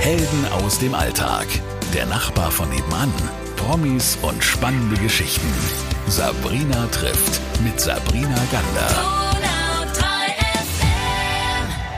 Helden 0.00 0.46
aus 0.52 0.78
dem 0.78 0.94
Alltag. 0.94 1.46
Der 1.92 2.06
Nachbar 2.06 2.50
von 2.50 2.70
nebenan. 2.70 3.12
Promis 3.56 4.16
und 4.22 4.42
spannende 4.42 4.96
Geschichten. 4.96 5.48
Sabrina 6.06 6.86
trifft 6.86 7.40
mit 7.62 7.78
Sabrina 7.78 8.38
Gander. 8.50 9.28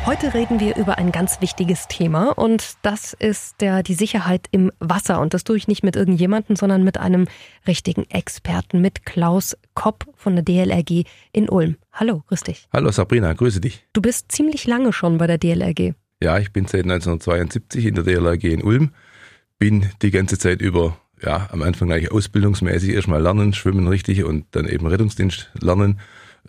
Heute 0.07 0.35
reden 0.35 0.59
wir 0.59 0.77
über 0.77 0.99
ein 0.99 1.13
ganz 1.13 1.41
wichtiges 1.41 1.87
Thema 1.87 2.37
und 2.37 2.79
das 2.83 3.13
ist 3.13 3.61
der, 3.61 3.83
die 3.83 3.95
Sicherheit 3.95 4.47
im 4.51 4.73
Wasser. 4.81 5.21
Und 5.21 5.35
das 5.35 5.45
tue 5.45 5.59
ich 5.59 5.69
nicht 5.69 5.85
mit 5.85 5.95
irgendjemandem, 5.95 6.57
sondern 6.57 6.83
mit 6.83 6.99
einem 6.99 7.29
richtigen 7.69 8.09
Experten, 8.11 8.81
mit 8.81 9.05
Klaus 9.05 9.57
Kopp 9.75 10.07
von 10.17 10.35
der 10.35 10.43
DLRG 10.43 11.05
in 11.33 11.49
Ulm. 11.49 11.77
Hallo, 11.93 12.25
grüß 12.27 12.41
dich. 12.41 12.67
Hallo 12.73 12.91
Sabrina, 12.91 13.35
grüße 13.35 13.61
dich. 13.61 13.85
Du 13.93 14.01
bist 14.01 14.33
ziemlich 14.33 14.67
lange 14.67 14.93
schon 14.93 15.19
bei 15.19 15.27
der 15.27 15.39
DLRG. 15.39 15.95
Ja, 16.23 16.39
ich 16.39 16.53
bin 16.53 16.67
seit 16.67 16.83
1972 16.83 17.87
in 17.87 17.95
der 17.95 18.05
DLRG 18.05 18.45
in 18.45 18.63
Ulm, 18.63 18.91
bin 19.59 19.87
die 20.03 20.11
ganze 20.11 20.39
Zeit 20.39 20.61
über, 20.61 20.99
ja, 21.23 21.49
am 21.51 21.63
Anfang 21.63 21.89
gleich 21.89 22.11
ausbildungsmäßig 22.11 22.91
erstmal 22.91 23.23
lernen, 23.23 23.55
schwimmen 23.55 23.89
richtig 23.89 24.25
und 24.25 24.45
dann 24.51 24.69
eben 24.69 24.87
Rettungsdienst 24.87 25.51
lernen 25.61 25.99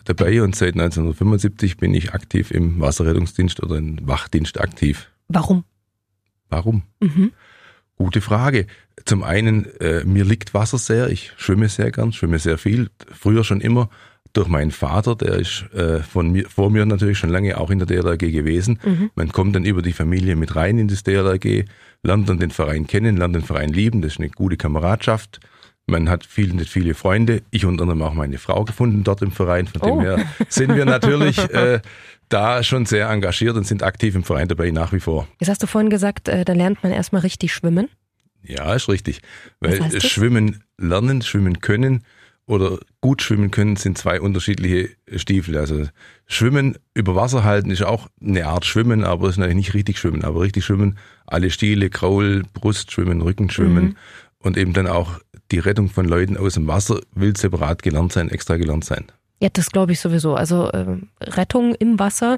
dabei 0.05 0.41
und 0.41 0.55
seit 0.55 0.73
1975 0.73 1.77
bin 1.77 1.93
ich 1.93 2.13
aktiv 2.13 2.51
im 2.51 2.79
Wasserrettungsdienst 2.79 3.61
oder 3.63 3.77
im 3.77 4.05
Wachdienst 4.07 4.59
aktiv. 4.59 5.09
Warum? 5.27 5.63
Warum? 6.49 6.83
Mhm. 6.99 7.31
Gute 7.97 8.21
Frage. 8.21 8.67
Zum 9.05 9.23
einen, 9.23 9.65
äh, 9.79 10.03
mir 10.03 10.25
liegt 10.25 10.53
Wasser 10.53 10.77
sehr, 10.77 11.09
ich 11.09 11.31
schwimme 11.37 11.69
sehr 11.69 11.91
gern, 11.91 12.13
schwimme 12.13 12.39
sehr 12.39 12.57
viel, 12.57 12.89
früher 13.13 13.43
schon 13.43 13.61
immer 13.61 13.89
durch 14.33 14.47
meinen 14.47 14.71
Vater, 14.71 15.15
der 15.15 15.35
ist 15.35 15.65
äh, 15.73 15.99
von 15.99 16.31
mir, 16.31 16.49
vor 16.49 16.69
mir 16.69 16.85
natürlich 16.85 17.17
schon 17.17 17.29
lange 17.29 17.57
auch 17.57 17.69
in 17.69 17.79
der 17.79 17.87
DLRG 17.87 18.31
gewesen. 18.31 18.79
Mhm. 18.83 19.11
Man 19.15 19.31
kommt 19.31 19.55
dann 19.55 19.65
über 19.65 19.81
die 19.81 19.93
Familie 19.93 20.35
mit 20.35 20.55
rein 20.55 20.77
in 20.77 20.87
das 20.87 21.03
DLRG, 21.03 21.65
lernt 22.03 22.29
dann 22.29 22.39
den 22.39 22.51
Verein 22.51 22.87
kennen, 22.87 23.17
lernt 23.17 23.35
den 23.35 23.43
Verein 23.43 23.69
lieben, 23.69 24.01
das 24.01 24.13
ist 24.13 24.19
eine 24.19 24.29
gute 24.29 24.57
Kameradschaft. 24.57 25.39
Man 25.87 26.09
hat 26.09 26.25
viele, 26.25 26.63
viele 26.65 26.93
Freunde. 26.93 27.41
Ich 27.51 27.65
unter 27.65 27.83
anderem 27.83 28.01
auch 28.03 28.13
meine 28.13 28.37
Frau 28.37 28.63
gefunden 28.63 29.03
dort 29.03 29.21
im 29.21 29.31
Verein. 29.31 29.67
Von 29.67 29.81
dem 29.81 29.97
oh. 29.97 30.01
her 30.01 30.25
sind 30.47 30.75
wir 30.75 30.85
natürlich 30.85 31.37
äh, 31.53 31.81
da 32.29 32.63
schon 32.63 32.85
sehr 32.85 33.09
engagiert 33.09 33.57
und 33.57 33.65
sind 33.65 33.83
aktiv 33.83 34.15
im 34.15 34.23
Verein 34.23 34.47
dabei 34.47 34.71
nach 34.71 34.93
wie 34.93 34.99
vor. 34.99 35.27
Jetzt 35.39 35.49
hast 35.49 35.63
du 35.63 35.67
vorhin 35.67 35.89
gesagt, 35.89 36.29
äh, 36.29 36.45
da 36.45 36.53
lernt 36.53 36.81
man 36.83 36.93
erstmal 36.93 37.23
richtig 37.23 37.53
schwimmen. 37.53 37.89
Ja, 38.43 38.73
ist 38.73 38.89
richtig. 38.89 39.21
Weil 39.59 39.99
Schwimmen 40.01 40.63
lernen, 40.77 41.21
schwimmen 41.21 41.59
können 41.59 42.03
oder 42.47 42.79
gut 42.99 43.21
schwimmen 43.21 43.51
können, 43.51 43.75
sind 43.75 43.97
zwei 43.97 44.19
unterschiedliche 44.19 44.89
Stiefel. 45.15 45.57
Also 45.57 45.87
Schwimmen 46.25 46.77
über 46.93 47.15
Wasser 47.15 47.43
halten 47.43 47.71
ist 47.71 47.83
auch 47.83 48.07
eine 48.21 48.47
Art 48.47 48.65
Schwimmen, 48.65 49.03
aber 49.03 49.29
ist 49.29 49.37
natürlich 49.37 49.55
nicht 49.55 49.73
richtig 49.73 49.99
Schwimmen. 49.99 50.23
Aber 50.23 50.41
richtig 50.41 50.65
Schwimmen, 50.65 50.97
alle 51.25 51.49
Stiele, 51.49 51.89
Kraul, 51.89 52.43
Brust 52.53 52.91
schwimmen, 52.91 53.21
Rücken 53.21 53.49
schwimmen 53.49 53.83
mhm. 53.85 53.95
und 54.39 54.57
eben 54.57 54.73
dann 54.73 54.87
auch 54.87 55.19
die 55.51 55.59
Rettung 55.59 55.89
von 55.89 56.05
Leuten 56.05 56.37
aus 56.37 56.55
dem 56.55 56.67
Wasser 56.67 57.01
will 57.13 57.35
separat 57.35 57.83
gelernt 57.83 58.13
sein, 58.13 58.29
extra 58.29 58.57
gelernt 58.57 58.85
sein. 58.85 59.05
Ja, 59.41 59.49
das 59.51 59.71
glaube 59.71 59.91
ich 59.91 59.99
sowieso. 59.99 60.35
Also 60.35 60.67
äh, 60.69 60.97
Rettung 61.19 61.73
im 61.75 61.99
Wasser 61.99 62.37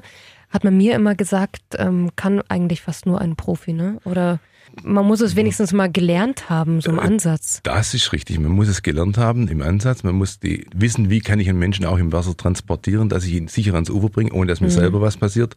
hat 0.54 0.62
man 0.62 0.76
mir 0.76 0.94
immer 0.94 1.16
gesagt, 1.16 1.62
ähm, 1.78 2.10
kann 2.14 2.40
eigentlich 2.48 2.80
fast 2.80 3.06
nur 3.06 3.20
ein 3.20 3.34
Profi, 3.34 3.72
ne? 3.72 3.98
Oder 4.04 4.38
man 4.84 5.04
muss 5.04 5.20
es 5.20 5.34
wenigstens 5.34 5.72
mal 5.72 5.90
gelernt 5.90 6.48
haben, 6.48 6.80
so 6.80 6.90
im 6.90 6.98
äh, 6.98 7.02
Ansatz. 7.02 7.60
Das 7.64 7.92
ist 7.92 8.12
richtig. 8.12 8.38
Man 8.38 8.52
muss 8.52 8.68
es 8.68 8.82
gelernt 8.82 9.18
haben 9.18 9.48
im 9.48 9.62
Ansatz. 9.62 10.04
Man 10.04 10.14
muss 10.14 10.38
die, 10.38 10.66
wissen, 10.72 11.10
wie 11.10 11.18
kann 11.18 11.40
ich 11.40 11.48
einen 11.48 11.58
Menschen 11.58 11.84
auch 11.84 11.98
im 11.98 12.12
Wasser 12.12 12.36
transportieren, 12.36 13.08
dass 13.08 13.24
ich 13.24 13.34
ihn 13.34 13.48
sicher 13.48 13.74
ans 13.74 13.90
Ufer 13.90 14.08
bringe, 14.08 14.32
ohne 14.32 14.46
dass 14.46 14.60
mir 14.60 14.68
mhm. 14.68 14.72
selber 14.72 15.00
was 15.00 15.16
passiert. 15.16 15.56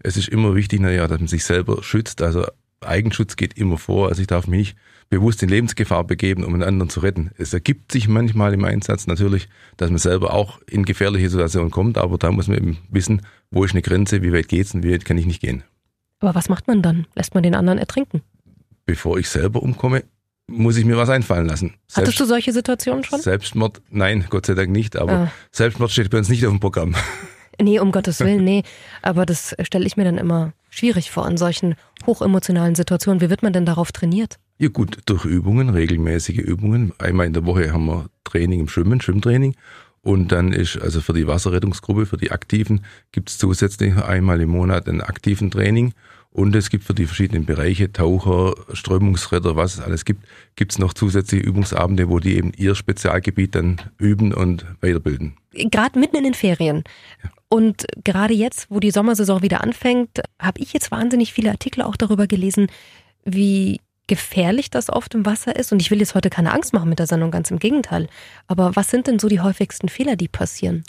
Es 0.00 0.16
ist 0.16 0.28
immer 0.28 0.56
wichtig, 0.56 0.80
naja, 0.80 1.06
dass 1.06 1.20
man 1.20 1.28
sich 1.28 1.44
selber 1.44 1.84
schützt. 1.84 2.20
Also 2.20 2.44
Eigenschutz 2.80 3.36
geht 3.36 3.56
immer 3.56 3.78
vor. 3.78 4.08
Also 4.08 4.20
ich 4.20 4.26
darf 4.26 4.48
mich 4.48 4.58
nicht 4.58 4.76
bewusst 5.12 5.42
in 5.42 5.48
Lebensgefahr 5.48 6.04
begeben, 6.04 6.42
um 6.42 6.54
einen 6.54 6.62
anderen 6.62 6.90
zu 6.90 7.00
retten. 7.00 7.30
Es 7.38 7.52
ergibt 7.52 7.92
sich 7.92 8.08
manchmal 8.08 8.54
im 8.54 8.64
Einsatz 8.64 9.06
natürlich, 9.06 9.48
dass 9.76 9.90
man 9.90 9.98
selber 9.98 10.34
auch 10.34 10.58
in 10.68 10.84
gefährliche 10.84 11.30
Situationen 11.30 11.70
kommt, 11.70 11.98
aber 11.98 12.18
da 12.18 12.32
muss 12.32 12.48
man 12.48 12.56
eben 12.56 12.78
wissen, 12.90 13.22
wo 13.50 13.64
ist 13.64 13.72
eine 13.72 13.82
Grenze, 13.82 14.22
wie 14.22 14.32
weit 14.32 14.48
geht's 14.48 14.74
und 14.74 14.82
wie 14.82 14.92
weit 14.92 15.04
kann 15.04 15.18
ich 15.18 15.26
nicht 15.26 15.40
gehen. 15.40 15.62
Aber 16.20 16.34
was 16.34 16.48
macht 16.48 16.66
man 16.66 16.82
dann? 16.82 17.06
Lässt 17.14 17.34
man 17.34 17.42
den 17.42 17.54
anderen 17.54 17.78
ertrinken? 17.78 18.22
bevor 18.84 19.18
ich 19.18 19.28
selber 19.28 19.62
umkomme, 19.62 20.04
muss 20.48 20.76
ich 20.76 20.84
mir 20.84 20.96
was 20.96 21.08
einfallen 21.08 21.46
lassen. 21.46 21.74
Selbst, 21.86 21.96
Hattest 21.96 22.20
du 22.20 22.24
solche 22.24 22.52
Situationen 22.52 23.04
schon? 23.04 23.20
Selbstmord, 23.20 23.80
nein, 23.90 24.26
Gott 24.28 24.46
sei 24.46 24.54
Dank 24.54 24.70
nicht, 24.70 24.96
aber 24.96 25.12
ah. 25.12 25.32
Selbstmord 25.50 25.90
steht 25.90 26.10
bei 26.10 26.18
uns 26.18 26.28
nicht 26.28 26.44
auf 26.44 26.52
dem 26.52 26.60
Programm. 26.60 26.94
Nee, 27.60 27.78
um 27.78 27.92
Gottes 27.92 28.20
Willen, 28.20 28.44
nee. 28.44 28.62
Aber 29.02 29.26
das 29.26 29.54
stelle 29.62 29.86
ich 29.86 29.96
mir 29.96 30.04
dann 30.04 30.18
immer 30.18 30.52
schwierig 30.70 31.10
vor 31.10 31.28
in 31.28 31.36
solchen 31.36 31.74
hochemotionalen 32.06 32.74
Situationen. 32.74 33.20
Wie 33.20 33.30
wird 33.30 33.42
man 33.42 33.52
denn 33.52 33.66
darauf 33.66 33.92
trainiert? 33.92 34.38
Ja 34.58 34.68
gut, 34.68 34.98
durch 35.06 35.24
Übungen, 35.24 35.70
regelmäßige 35.70 36.38
Übungen. 36.38 36.92
Einmal 36.98 37.26
in 37.26 37.32
der 37.32 37.46
Woche 37.46 37.72
haben 37.72 37.86
wir 37.86 38.06
Training 38.24 38.60
im 38.60 38.68
Schwimmen, 38.68 39.00
Schwimmtraining. 39.00 39.54
Und 40.02 40.32
dann 40.32 40.52
ist 40.52 40.80
also 40.80 41.00
für 41.00 41.12
die 41.12 41.26
Wasserrettungsgruppe, 41.26 42.06
für 42.06 42.16
die 42.16 42.32
Aktiven, 42.32 42.84
gibt 43.12 43.30
es 43.30 43.38
zusätzlich 43.38 43.96
einmal 43.96 44.40
im 44.40 44.50
Monat 44.50 44.88
ein 44.88 45.00
aktiven 45.00 45.50
Training. 45.50 45.94
Und 46.30 46.56
es 46.56 46.70
gibt 46.70 46.84
für 46.84 46.94
die 46.94 47.06
verschiedenen 47.06 47.44
Bereiche, 47.44 47.92
Taucher, 47.92 48.54
Strömungsretter, 48.72 49.54
was 49.54 49.74
es 49.74 49.80
alles 49.80 50.04
gibt, 50.04 50.24
gibt 50.56 50.72
es 50.72 50.78
noch 50.78 50.94
zusätzliche 50.94 51.44
Übungsabende, 51.44 52.08
wo 52.08 52.20
die 52.20 52.36
eben 52.36 52.52
ihr 52.56 52.74
Spezialgebiet 52.74 53.54
dann 53.54 53.80
üben 53.98 54.32
und 54.32 54.64
weiterbilden. 54.80 55.34
Gerade 55.52 55.98
mitten 55.98 56.16
in 56.16 56.24
den 56.24 56.34
Ferien. 56.34 56.84
Ja. 57.22 57.30
Und 57.52 57.84
gerade 58.02 58.32
jetzt, 58.32 58.68
wo 58.70 58.80
die 58.80 58.90
Sommersaison 58.90 59.42
wieder 59.42 59.60
anfängt, 59.60 60.22
habe 60.40 60.58
ich 60.62 60.72
jetzt 60.72 60.90
wahnsinnig 60.90 61.34
viele 61.34 61.50
Artikel 61.50 61.82
auch 61.82 61.96
darüber 61.96 62.26
gelesen, 62.26 62.68
wie 63.26 63.82
gefährlich 64.06 64.70
das 64.70 64.88
oft 64.88 65.14
im 65.14 65.26
Wasser 65.26 65.54
ist. 65.54 65.70
Und 65.70 65.82
ich 65.82 65.90
will 65.90 65.98
jetzt 65.98 66.14
heute 66.14 66.30
keine 66.30 66.54
Angst 66.54 66.72
machen 66.72 66.88
mit 66.88 66.98
der 66.98 67.06
Sendung, 67.06 67.30
ganz 67.30 67.50
im 67.50 67.58
Gegenteil. 67.58 68.08
Aber 68.46 68.74
was 68.74 68.88
sind 68.88 69.06
denn 69.06 69.18
so 69.18 69.28
die 69.28 69.40
häufigsten 69.40 69.90
Fehler, 69.90 70.16
die 70.16 70.28
passieren? 70.28 70.82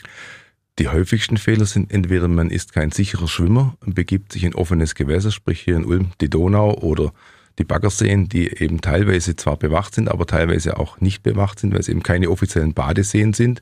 Die 0.80 0.88
häufigsten 0.88 1.36
Fehler 1.36 1.66
sind 1.66 1.92
entweder 1.92 2.30
man 2.30 2.50
ist 2.50 2.72
kein 2.72 2.92
sicherer 2.92 3.28
Schwimmer 3.28 3.76
und 3.86 3.94
begibt 3.94 4.32
sich 4.32 4.46
in 4.46 4.56
offenes 4.56 4.96
Gewässer, 4.96 5.32
sprich 5.32 5.60
hier 5.60 5.76
in 5.76 5.84
Ulm 5.84 6.12
die 6.22 6.30
Donau 6.30 6.76
oder 6.76 7.12
die 7.60 7.66
Baggerseen, 7.66 8.30
die 8.30 8.48
eben 8.48 8.80
teilweise 8.80 9.36
zwar 9.36 9.58
bewacht 9.58 9.96
sind, 9.96 10.08
aber 10.08 10.26
teilweise 10.28 10.80
auch 10.80 11.02
nicht 11.02 11.24
bewacht 11.24 11.60
sind, 11.60 11.74
weil 11.74 11.82
es 11.82 11.90
eben 11.90 12.04
keine 12.04 12.30
offiziellen 12.30 12.74
Badeseen 12.74 13.34
sind. 13.34 13.62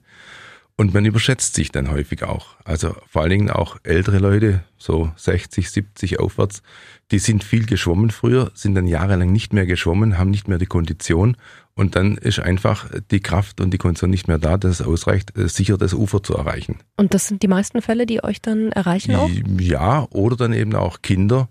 Und 0.81 0.96
man 0.96 1.06
überschätzt 1.06 1.53
sich 1.53 1.72
dann 1.72 1.92
häufig 1.92 2.24
auch. 2.24 2.56
Also 2.64 2.96
vor 3.08 3.22
allen 3.22 3.30
Dingen 3.30 3.52
auch 3.52 3.78
ältere 3.84 4.18
Leute, 4.18 4.64
so 4.80 5.12
60, 5.16 5.69
70 5.69 6.19
aufwärts, 6.19 6.64
die 7.12 7.19
sind 7.19 7.44
viel 7.44 7.68
geschwommen 7.68 8.09
früher, 8.09 8.50
sind 8.56 8.74
dann 8.74 8.88
jahrelang 8.88 9.31
nicht 9.31 9.53
mehr 9.53 9.68
geschwommen, 9.68 10.18
haben 10.18 10.31
nicht 10.31 10.47
mehr 10.47 10.58
die 10.58 10.66
Kondition 10.66 11.38
und 11.75 11.96
dann 11.96 12.18
ist 12.18 12.40
einfach 12.40 12.90
die 13.12 13.19
Kraft 13.19 13.62
und 13.62 13.69
die 13.69 13.78
Kondition 13.78 14.09
nicht 14.09 14.28
mehr 14.28 14.40
da, 14.40 14.58
dass 14.58 14.80
es 14.80 14.88
ausreicht, 14.88 15.38
äh, 15.38 15.47
sicher 15.47 15.78
das 15.78 15.94
Ufer 15.94 16.24
zu 16.24 16.34
erreichen. 16.34 16.80
Und 16.98 17.13
das 17.13 17.28
sind 17.28 17.44
die 17.44 17.48
meisten 17.48 17.84
Fälle, 17.84 18.08
die 18.08 18.24
euch 18.24 18.42
dann 18.42 18.72
erreichen 18.72 19.13
auch? 19.13 19.30
Ja, 19.59 20.08
oder 20.09 20.36
dann 20.36 20.52
eben 20.52 20.74
auch 20.74 21.03
Kinder, 21.03 21.48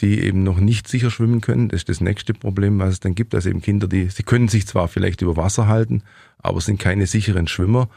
die 0.00 0.22
eben 0.22 0.42
noch 0.42 0.58
nicht 0.58 0.88
sicher 0.88 1.12
schwimmen 1.12 1.40
können. 1.40 1.68
Das 1.68 1.82
ist 1.82 1.88
das 1.88 2.00
nächste 2.00 2.34
Problem, 2.34 2.80
was 2.80 2.94
es 2.94 2.98
dann 2.98 3.14
gibt. 3.14 3.36
Also 3.36 3.48
eben 3.48 3.62
Kinder, 3.62 3.86
die, 3.86 4.08
sie 4.08 4.24
können 4.24 4.48
sich 4.48 4.66
zwar 4.66 4.88
vielleicht 4.88 5.22
über 5.22 5.36
Wasser 5.36 5.68
halten, 5.68 6.02
aber 6.38 6.60
sind 6.60 6.80
keine 6.80 7.06
sicheren 7.06 7.46
Schwimmer 7.46 7.88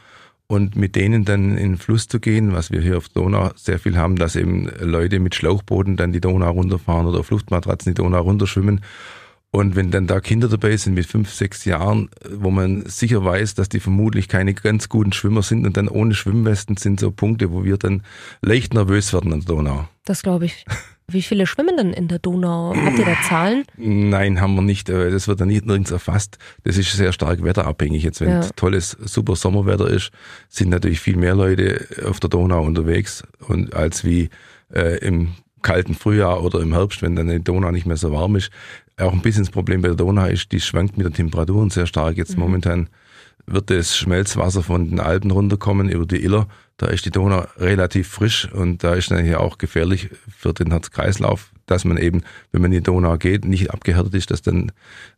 und 0.48 0.76
mit 0.76 0.94
denen 0.94 1.24
dann 1.24 1.56
in 1.56 1.72
den 1.72 1.76
Fluss 1.76 2.06
zu 2.06 2.20
gehen, 2.20 2.52
was 2.52 2.70
wir 2.70 2.80
hier 2.80 2.96
auf 2.96 3.08
Donau 3.08 3.50
sehr 3.56 3.78
viel 3.78 3.96
haben, 3.96 4.16
dass 4.16 4.36
eben 4.36 4.70
Leute 4.80 5.18
mit 5.18 5.34
Schlauchbooten 5.34 5.96
dann 5.96 6.12
die 6.12 6.20
Donau 6.20 6.52
runterfahren 6.52 7.06
oder 7.06 7.20
auf 7.20 7.30
Luftmatratzen 7.30 7.94
die 7.94 8.00
Donau 8.00 8.22
runterschwimmen. 8.22 8.80
Und 9.50 9.74
wenn 9.74 9.90
dann 9.90 10.06
da 10.06 10.20
Kinder 10.20 10.48
dabei 10.48 10.76
sind 10.76 10.94
mit 10.94 11.06
fünf, 11.06 11.32
sechs 11.32 11.64
Jahren, 11.64 12.10
wo 12.30 12.50
man 12.50 12.84
sicher 12.86 13.24
weiß, 13.24 13.54
dass 13.54 13.68
die 13.68 13.80
vermutlich 13.80 14.28
keine 14.28 14.54
ganz 14.54 14.88
guten 14.88 15.12
Schwimmer 15.12 15.42
sind 15.42 15.66
und 15.66 15.76
dann 15.76 15.88
ohne 15.88 16.14
Schwimmwesten 16.14 16.76
sind 16.76 17.00
so 17.00 17.10
Punkte, 17.10 17.50
wo 17.50 17.64
wir 17.64 17.78
dann 17.78 18.02
leicht 18.42 18.74
nervös 18.74 19.12
werden 19.12 19.32
an 19.32 19.40
der 19.40 19.48
Donau. 19.48 19.88
Das 20.04 20.22
glaube 20.22 20.44
ich. 20.46 20.64
Wie 21.08 21.22
viele 21.22 21.46
schwimmen 21.46 21.76
denn 21.76 21.92
in 21.92 22.08
der 22.08 22.18
Donau? 22.18 22.74
Habt 22.74 22.98
ihr 22.98 23.04
da 23.04 23.16
Zahlen? 23.28 23.64
Nein, 23.76 24.40
haben 24.40 24.56
wir 24.56 24.62
nicht. 24.62 24.88
Das 24.88 25.28
wird 25.28 25.38
ja 25.38 25.46
nicht 25.46 25.64
nirgends 25.64 25.92
erfasst. 25.92 26.38
Das 26.64 26.76
ist 26.76 26.92
sehr 26.92 27.12
stark 27.12 27.44
wetterabhängig. 27.44 28.02
Jetzt, 28.02 28.20
wenn 28.20 28.28
ja. 28.28 28.40
tolles, 28.56 28.96
super 29.04 29.36
Sommerwetter 29.36 29.88
ist, 29.88 30.10
sind 30.48 30.70
natürlich 30.70 30.98
viel 30.98 31.16
mehr 31.16 31.36
Leute 31.36 31.86
auf 32.04 32.18
der 32.18 32.28
Donau 32.28 32.64
unterwegs 32.64 33.22
und 33.46 33.72
als 33.74 34.04
wie 34.04 34.30
äh, 34.74 34.98
im 34.98 35.34
kalten 35.62 35.94
Frühjahr 35.94 36.42
oder 36.42 36.60
im 36.60 36.72
Herbst, 36.72 37.02
wenn 37.02 37.14
dann 37.14 37.28
die 37.28 37.42
Donau 37.42 37.70
nicht 37.70 37.86
mehr 37.86 37.96
so 37.96 38.10
warm 38.10 38.34
ist. 38.34 38.50
Auch 38.96 39.12
ein 39.12 39.22
bisschen 39.22 39.44
das 39.44 39.52
Problem 39.52 39.82
bei 39.82 39.88
der 39.88 39.96
Donau 39.96 40.26
ist, 40.26 40.50
die 40.50 40.60
schwankt 40.60 40.96
mit 40.96 41.06
der 41.06 41.12
Temperatur 41.12 41.70
sehr 41.70 41.86
stark. 41.86 42.16
Jetzt 42.16 42.34
mhm. 42.34 42.42
momentan 42.42 42.88
wird 43.46 43.70
das 43.70 43.96
Schmelzwasser 43.96 44.62
von 44.62 44.90
den 44.90 45.00
Alpen 45.00 45.30
runterkommen 45.30 45.88
über 45.88 46.06
die 46.06 46.22
Iller 46.22 46.48
da 46.78 46.86
ist 46.86 47.06
die 47.06 47.10
Donau 47.10 47.46
relativ 47.56 48.08
frisch 48.08 48.52
und 48.52 48.84
da 48.84 48.94
ist 48.94 49.10
dann 49.10 49.34
auch 49.34 49.58
gefährlich 49.58 50.10
für 50.28 50.52
den 50.52 50.70
Herz-Kreislauf, 50.70 51.50
dass 51.64 51.84
man 51.84 51.96
eben, 51.96 52.22
wenn 52.52 52.60
man 52.60 52.72
in 52.72 52.78
die 52.78 52.82
Donau 52.82 53.16
geht, 53.16 53.46
nicht 53.46 53.70
abgehärtet 53.70 54.14
ist, 54.14 54.30
dass 54.30 54.42
dann 54.42 54.72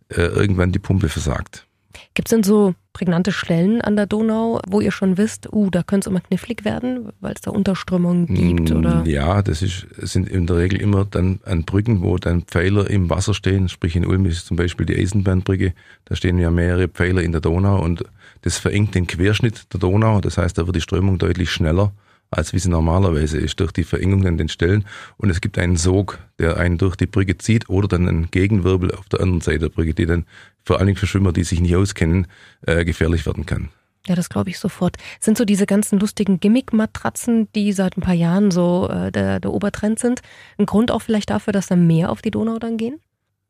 äh, 0.09 0.23
irgendwann 0.23 0.71
die 0.71 0.79
Pumpe 0.79 1.09
versagt. 1.09 1.67
Gibt 2.15 2.29
es 2.29 2.31
denn 2.31 2.43
so 2.43 2.75
prägnante 2.93 3.33
Stellen 3.33 3.81
an 3.81 3.97
der 3.97 4.07
Donau, 4.07 4.61
wo 4.69 4.81
ihr 4.81 4.91
schon 4.91 5.17
wisst, 5.17 5.53
uh, 5.53 5.71
da 5.71 5.83
könnte 5.83 6.09
es 6.09 6.11
immer 6.11 6.21
knifflig 6.21 6.65
werden, 6.65 7.13
weil 7.21 7.35
es 7.35 7.41
da 7.41 7.51
Unterströmungen 7.51 8.27
gibt? 8.27 8.73
Oder? 8.73 9.05
Ja, 9.07 9.43
das 9.43 9.63
ist, 9.63 9.87
sind 9.99 10.29
in 10.29 10.47
der 10.47 10.57
Regel 10.57 10.81
immer 10.81 11.05
dann 11.05 11.41
an 11.45 11.65
Brücken, 11.65 12.03
wo 12.03 12.17
dann 12.19 12.43
Pfeiler 12.43 12.91
im 12.91 13.09
Wasser 13.09 13.35
stehen. 13.35 13.69
Sprich 13.69 13.95
in 13.97 14.05
Ulm 14.05 14.27
ist 14.27 14.47
zum 14.47 14.57
Beispiel 14.57 14.85
die 14.85 14.97
Eisenbahnbrücke, 14.97 15.75
da 16.07 16.17
stehen 16.17 16.39
ja 16.39 16.51
mehrere 16.51 16.89
Pfeiler 16.89 17.23
in 17.23 17.33
der 17.33 17.41
Donau 17.41 17.83
und 17.83 18.05
das 18.43 18.59
verengt 18.59 18.95
den 18.95 19.07
Querschnitt 19.07 19.73
der 19.73 19.81
Donau. 19.81 20.21
Das 20.21 20.39
heißt, 20.39 20.59
da 20.59 20.67
wird 20.67 20.77
die 20.77 20.81
Strömung 20.81 21.19
deutlich 21.19 21.51
schneller 21.51 21.93
als 22.31 22.53
wie 22.53 22.59
sie 22.59 22.69
normalerweise 22.69 23.39
ist, 23.39 23.59
durch 23.61 23.73
die 23.73 23.85
Verengung 23.85 24.27
an 24.27 24.37
den 24.37 24.49
Stellen. 24.49 24.85
Und 25.17 25.31
es 25.31 25.41
gibt 25.41 25.59
einen 25.59 25.77
Sog, 25.77 26.19
der 26.39 26.57
einen 26.59 26.79
durch 26.79 26.97
die 26.97 27.07
Brücke 27.07 27.39
zieht 27.39 27.69
oder 27.69 27.89
dann 27.89 28.09
einen 28.09 28.31
Gegenwirbel 28.31 28.93
auf 28.95 29.09
der 29.09 29.21
anderen 29.21 29.41
Seite 29.41 29.61
der 29.61 29.69
Brücke, 29.71 29.95
die 29.95 30.07
dann 30.07 30.27
vor 30.65 30.79
allen 30.79 30.87
Dingen 30.87 30.99
für 30.99 31.07
Schwimmer, 31.07 31.33
die 31.33 31.45
sich 31.45 31.61
nicht 31.61 31.77
auskennen, 31.77 32.27
äh, 32.67 32.85
gefährlich 32.85 33.25
werden 33.27 33.47
kann. 33.47 33.71
Ja, 34.07 34.15
das 34.15 34.31
glaube 34.31 34.51
ich 34.51 34.59
sofort. 34.59 34.97
Sind 35.21 35.37
so 35.37 35.45
diese 35.45 35.67
ganzen 35.67 35.99
lustigen 35.99 36.41
Gimmick-Matratzen, 36.41 37.49
die 37.55 37.73
seit 37.73 37.97
ein 37.97 38.01
paar 38.01 38.15
Jahren 38.15 38.51
so 38.51 38.89
äh, 38.89 39.13
der, 39.13 39.41
der 39.41 39.53
Obertrend 39.53 39.99
sind, 39.99 40.21
ein 40.59 40.67
Grund 40.67 40.91
auch 40.91 41.03
vielleicht 41.03 41.31
dafür, 41.31 41.53
dass 41.53 41.67
da 41.67 41.77
mehr 41.77 42.11
auf 42.11 42.23
die 42.23 42.31
Donau 42.31 42.59
dann 42.59 42.79
gehen? 42.79 43.01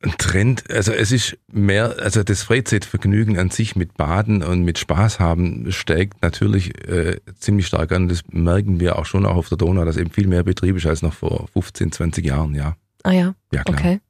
Ein 0.01 0.15
Trend, 0.17 0.71
also 0.71 0.93
es 0.93 1.11
ist 1.11 1.37
mehr, 1.51 1.97
also 1.99 2.23
das 2.23 2.43
Freizeitvergnügen 2.43 3.37
an 3.37 3.51
sich 3.51 3.75
mit 3.75 3.97
Baden 3.97 4.45
und 4.45 4.63
mit 4.63 4.79
Spaß 4.79 5.19
haben 5.19 5.73
steigt 5.73 6.23
natürlich 6.23 6.89
äh, 6.89 7.17
ziemlich 7.39 7.67
stark 7.67 7.91
an. 7.91 8.09
Das 8.09 8.23
merken 8.31 8.79
wir 8.79 8.99
auch 8.99 9.07
schon 9.07 9.27
auch 9.27 9.37
auf 9.37 9.49
der 9.49 9.59
Donau, 9.59 9.85
dass 9.85 9.97
eben 9.97 10.11
viel 10.11 10.29
mehr 10.29 10.45
Betrieb 10.45 10.77
ist 10.77 10.87
als 10.87 11.03
noch 11.03 11.15
vor 11.15 11.49
15, 11.53 11.91
20 11.91 12.25
Jahren, 12.25 12.55
ja. 12.55 12.77
Ah 13.03 13.13
ja. 13.13 13.35
Ja, 13.53 13.65
klar. 13.65 13.79
Okay. 13.79 14.01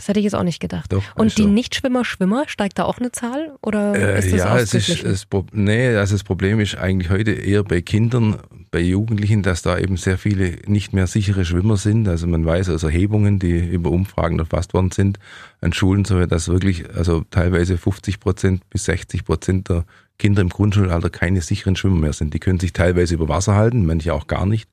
Das 0.00 0.08
hätte 0.08 0.18
ich 0.18 0.24
jetzt 0.24 0.34
auch 0.34 0.42
nicht 0.44 0.60
gedacht. 0.60 0.90
Doch, 0.94 1.02
Und 1.14 1.26
ist 1.26 1.36
die 1.36 1.42
so. 1.42 1.48
Nichtschwimmer, 1.48 2.06
Schwimmer, 2.06 2.44
steigt 2.46 2.78
da 2.78 2.84
auch 2.84 2.96
eine 2.96 3.12
Zahl? 3.12 3.52
Oder 3.60 3.94
Äh, 3.94 4.18
ist 4.20 4.32
das 4.32 4.38
ja, 4.40 4.58
es 4.58 4.72
ist, 5.04 5.28
Pro- 5.28 5.44
nee, 5.52 5.88
also 5.94 6.14
das 6.14 6.24
Problem 6.24 6.58
ist 6.58 6.78
eigentlich 6.78 7.10
heute 7.10 7.32
eher 7.32 7.62
bei 7.64 7.82
Kindern, 7.82 8.38
bei 8.70 8.80
Jugendlichen, 8.80 9.42
dass 9.42 9.60
da 9.60 9.76
eben 9.78 9.98
sehr 9.98 10.16
viele 10.16 10.56
nicht 10.66 10.94
mehr 10.94 11.06
sichere 11.06 11.44
Schwimmer 11.44 11.76
sind. 11.76 12.08
Also 12.08 12.26
man 12.26 12.46
weiß 12.46 12.70
aus 12.70 12.82
Erhebungen, 12.82 13.38
die 13.38 13.58
über 13.58 13.90
Umfragen 13.90 14.38
erfasst 14.38 14.72
worden 14.72 14.90
sind, 14.90 15.18
an 15.60 15.74
Schulen 15.74 16.06
so, 16.06 16.24
dass 16.24 16.48
wirklich, 16.48 16.88
also 16.96 17.22
teilweise 17.30 17.76
50 17.76 18.20
Prozent 18.20 18.70
bis 18.70 18.86
60 18.86 19.26
Prozent 19.26 19.68
der 19.68 19.84
Kinder 20.18 20.40
im 20.40 20.48
Grundschulalter 20.48 21.10
keine 21.10 21.42
sicheren 21.42 21.76
Schwimmer 21.76 21.96
mehr 22.00 22.12
sind. 22.14 22.32
Die 22.32 22.40
können 22.40 22.58
sich 22.58 22.72
teilweise 22.72 23.12
über 23.14 23.28
Wasser 23.28 23.54
halten, 23.54 23.84
manche 23.84 24.14
auch 24.14 24.28
gar 24.28 24.46
nicht. 24.46 24.66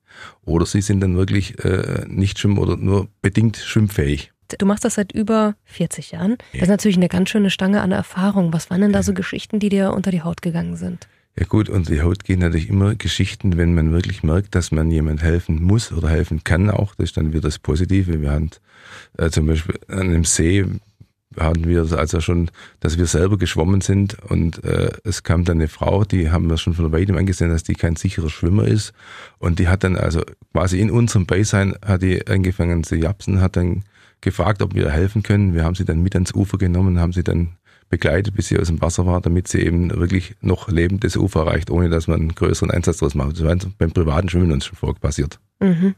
Oder 0.45 0.65
sie 0.65 0.81
sind 0.81 1.01
dann 1.01 1.17
wirklich 1.17 1.61
äh, 1.65 2.05
nicht 2.07 2.39
schwimmen 2.39 2.59
oder 2.59 2.77
nur 2.77 3.09
bedingt 3.21 3.57
schwimmfähig. 3.57 4.31
Du 4.57 4.65
machst 4.65 4.85
das 4.85 4.95
seit 4.95 5.11
über 5.11 5.55
40 5.65 6.11
Jahren. 6.11 6.37
Ja. 6.51 6.59
Das 6.59 6.63
ist 6.63 6.69
natürlich 6.69 6.97
eine 6.97 7.09
ganz 7.09 7.29
schöne 7.29 7.49
Stange 7.49 7.81
an 7.81 7.91
Erfahrung. 7.91 8.53
Was 8.53 8.69
waren 8.69 8.81
denn 8.81 8.93
da 8.93 9.03
so 9.03 9.13
Geschichten, 9.13 9.59
die 9.59 9.69
dir 9.69 9.93
unter 9.93 10.11
die 10.11 10.21
Haut 10.21 10.41
gegangen 10.41 10.75
sind? 10.75 11.07
Ja 11.39 11.45
gut, 11.45 11.69
unter 11.69 11.93
die 11.93 12.01
Haut 12.01 12.23
gehen 12.23 12.39
natürlich 12.39 12.69
immer 12.69 12.95
Geschichten, 12.95 13.57
wenn 13.57 13.75
man 13.75 13.91
wirklich 13.91 14.23
merkt, 14.23 14.55
dass 14.55 14.71
man 14.71 14.89
jemand 14.89 15.21
helfen 15.21 15.61
muss 15.61 15.91
oder 15.91 16.09
helfen 16.09 16.43
kann 16.43 16.71
auch. 16.71 16.95
Das 16.95 17.09
ist 17.09 17.17
dann 17.17 17.31
wieder 17.31 17.41
das 17.41 17.59
Positive. 17.59 18.21
Wir 18.21 18.31
hatten 18.31 18.49
äh, 19.17 19.29
zum 19.29 19.45
Beispiel 19.45 19.75
an 19.87 19.99
einem 19.99 20.23
See 20.23 20.65
hatten 21.39 21.67
wir 21.67 21.85
also 21.97 22.21
schon, 22.21 22.49
dass 22.79 22.97
wir 22.97 23.05
selber 23.05 23.37
geschwommen 23.37 23.81
sind 23.81 24.17
und 24.23 24.63
äh, 24.63 24.91
es 25.03 25.23
kam 25.23 25.43
dann 25.43 25.57
eine 25.57 25.67
Frau, 25.67 26.03
die 26.03 26.31
haben 26.31 26.49
wir 26.49 26.57
schon 26.57 26.73
von 26.73 26.91
weitem 26.91 27.17
angesehen, 27.17 27.51
dass 27.51 27.63
die 27.63 27.75
kein 27.75 27.95
sicherer 27.95 28.29
Schwimmer 28.29 28.65
ist 28.65 28.93
und 29.37 29.59
die 29.59 29.67
hat 29.67 29.83
dann 29.83 29.95
also 29.95 30.23
quasi 30.53 30.79
in 30.79 30.89
unserem 30.89 31.25
Beisein 31.25 31.75
hat 31.85 32.01
die 32.01 32.25
angefangen 32.27 32.83
zu 32.83 32.95
japsen, 32.95 33.41
hat 33.41 33.55
dann 33.55 33.83
gefragt, 34.21 34.61
ob 34.61 34.73
wir 34.75 34.89
helfen 34.89 35.23
können. 35.23 35.53
Wir 35.53 35.63
haben 35.63 35.75
sie 35.75 35.85
dann 35.85 36.01
mit 36.01 36.15
ans 36.15 36.33
Ufer 36.33 36.57
genommen, 36.57 36.99
haben 36.99 37.13
sie 37.13 37.23
dann 37.23 37.57
begleitet, 37.89 38.35
bis 38.35 38.47
sie 38.47 38.59
aus 38.59 38.67
dem 38.67 38.81
Wasser 38.81 39.05
war, 39.05 39.21
damit 39.21 39.47
sie 39.47 39.61
eben 39.61 39.89
wirklich 39.91 40.35
noch 40.41 40.67
lebend 40.67 41.03
das 41.03 41.15
Ufer 41.15 41.41
erreicht, 41.41 41.71
ohne 41.71 41.89
dass 41.89 42.07
man 42.07 42.19
einen 42.19 42.35
größeren 42.35 42.71
Einsatz 42.71 42.97
daraus 42.97 43.15
macht. 43.15 43.37
Das 43.37 43.43
war 43.43 43.55
beim 43.77 43.91
privaten 43.91 44.29
Schwimmen 44.29 44.51
uns 44.51 44.65
schon 44.65 44.77
vorher 44.77 44.99
passiert. 44.99 45.39
Mhm. 45.59 45.95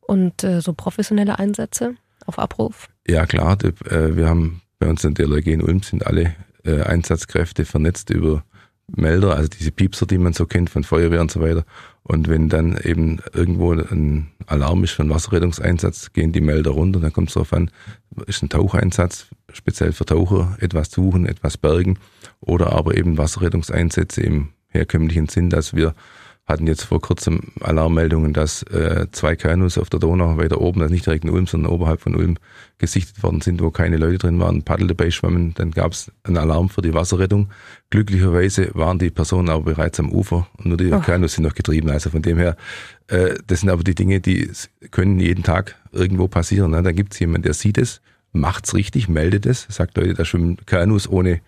Und 0.00 0.44
äh, 0.44 0.60
so 0.60 0.74
professionelle 0.74 1.38
Einsätze 1.38 1.94
auf 2.26 2.38
Abruf? 2.38 2.88
Ja 3.06 3.26
klar, 3.26 3.56
äh, 3.64 4.16
wir 4.16 4.28
haben 4.28 4.62
bei 4.78 4.88
uns 4.88 5.04
in 5.04 5.14
der 5.14 5.26
DLRG 5.26 5.46
in 5.48 5.62
Ulm 5.62 5.82
sind 5.82 6.06
alle 6.06 6.34
äh, 6.64 6.82
Einsatzkräfte 6.82 7.64
vernetzt 7.64 8.10
über 8.10 8.44
Melder, 8.88 9.36
also 9.36 9.48
diese 9.48 9.72
Piepser, 9.72 10.06
die 10.06 10.18
man 10.18 10.32
so 10.32 10.46
kennt 10.46 10.70
von 10.70 10.84
Feuerwehr 10.84 11.20
und 11.20 11.30
so 11.30 11.40
weiter. 11.40 11.64
Und 12.02 12.28
wenn 12.28 12.48
dann 12.48 12.76
eben 12.82 13.20
irgendwo 13.32 13.72
ein 13.72 14.32
Alarm 14.46 14.82
ist 14.84 14.92
für 14.92 15.02
einen 15.02 15.10
Wasserrettungseinsatz, 15.10 16.12
gehen 16.12 16.32
die 16.32 16.40
Melder 16.40 16.72
runter, 16.72 17.00
dann 17.00 17.12
kommt 17.12 17.28
es 17.28 17.34
darauf 17.34 17.52
an, 17.52 17.70
ist 18.26 18.42
ein 18.42 18.48
Taucheinsatz, 18.48 19.26
speziell 19.52 19.92
für 19.92 20.04
Taucher, 20.04 20.56
etwas 20.60 20.90
suchen, 20.90 21.26
etwas 21.26 21.56
bergen 21.56 21.98
oder 22.40 22.72
aber 22.72 22.96
eben 22.96 23.18
Wasserrettungseinsätze 23.18 24.20
im 24.20 24.48
herkömmlichen 24.68 25.28
Sinn, 25.28 25.48
dass 25.48 25.74
wir 25.74 25.94
hatten 26.46 26.66
jetzt 26.66 26.82
vor 26.82 27.00
kurzem 27.00 27.40
Alarmmeldungen, 27.60 28.32
dass 28.32 28.64
äh, 28.64 29.06
zwei 29.12 29.36
Kanus 29.36 29.78
auf 29.78 29.88
der 29.90 30.00
Donau 30.00 30.36
weiter 30.38 30.60
oben, 30.60 30.82
also 30.82 30.92
nicht 30.92 31.06
direkt 31.06 31.24
in 31.24 31.30
Ulm, 31.30 31.46
sondern 31.46 31.72
oberhalb 31.72 32.00
von 32.00 32.16
Ulm 32.16 32.36
gesichtet 32.78 33.22
worden 33.22 33.40
sind, 33.40 33.62
wo 33.62 33.70
keine 33.70 33.96
Leute 33.96 34.18
drin 34.18 34.40
waren, 34.40 34.64
Paddel 34.64 34.88
dabei 34.88 35.12
schwammen. 35.12 35.54
Dann 35.54 35.70
gab 35.70 35.92
es 35.92 36.10
einen 36.24 36.36
Alarm 36.36 36.68
für 36.68 36.82
die 36.82 36.94
Wasserrettung. 36.94 37.50
Glücklicherweise 37.90 38.70
waren 38.74 38.98
die 38.98 39.10
Personen 39.10 39.50
aber 39.50 39.62
bereits 39.62 40.00
am 40.00 40.10
Ufer 40.10 40.48
und 40.58 40.66
nur 40.66 40.76
die 40.76 40.92
Ach. 40.92 41.04
Kanus 41.04 41.34
sind 41.34 41.44
noch 41.44 41.54
getrieben. 41.54 41.90
Also 41.90 42.10
von 42.10 42.22
dem 42.22 42.38
her, 42.38 42.56
äh, 43.06 43.36
das 43.46 43.60
sind 43.60 43.70
aber 43.70 43.84
die 43.84 43.94
Dinge, 43.94 44.20
die 44.20 44.50
können 44.90 45.20
jeden 45.20 45.44
Tag 45.44 45.76
irgendwo 45.92 46.26
passieren. 46.26 46.72
Ne? 46.72 46.82
Da 46.82 46.90
gibt 46.90 47.12
es 47.12 47.20
jemanden, 47.20 47.44
der 47.44 47.54
sieht 47.54 47.78
es, 47.78 48.00
macht's 48.32 48.74
richtig, 48.74 49.08
meldet 49.08 49.46
es, 49.46 49.66
sagt 49.70 49.96
Leute, 49.96 50.14
da 50.14 50.24
schwimmen 50.24 50.56
Kanus 50.66 51.08
ohne 51.08 51.40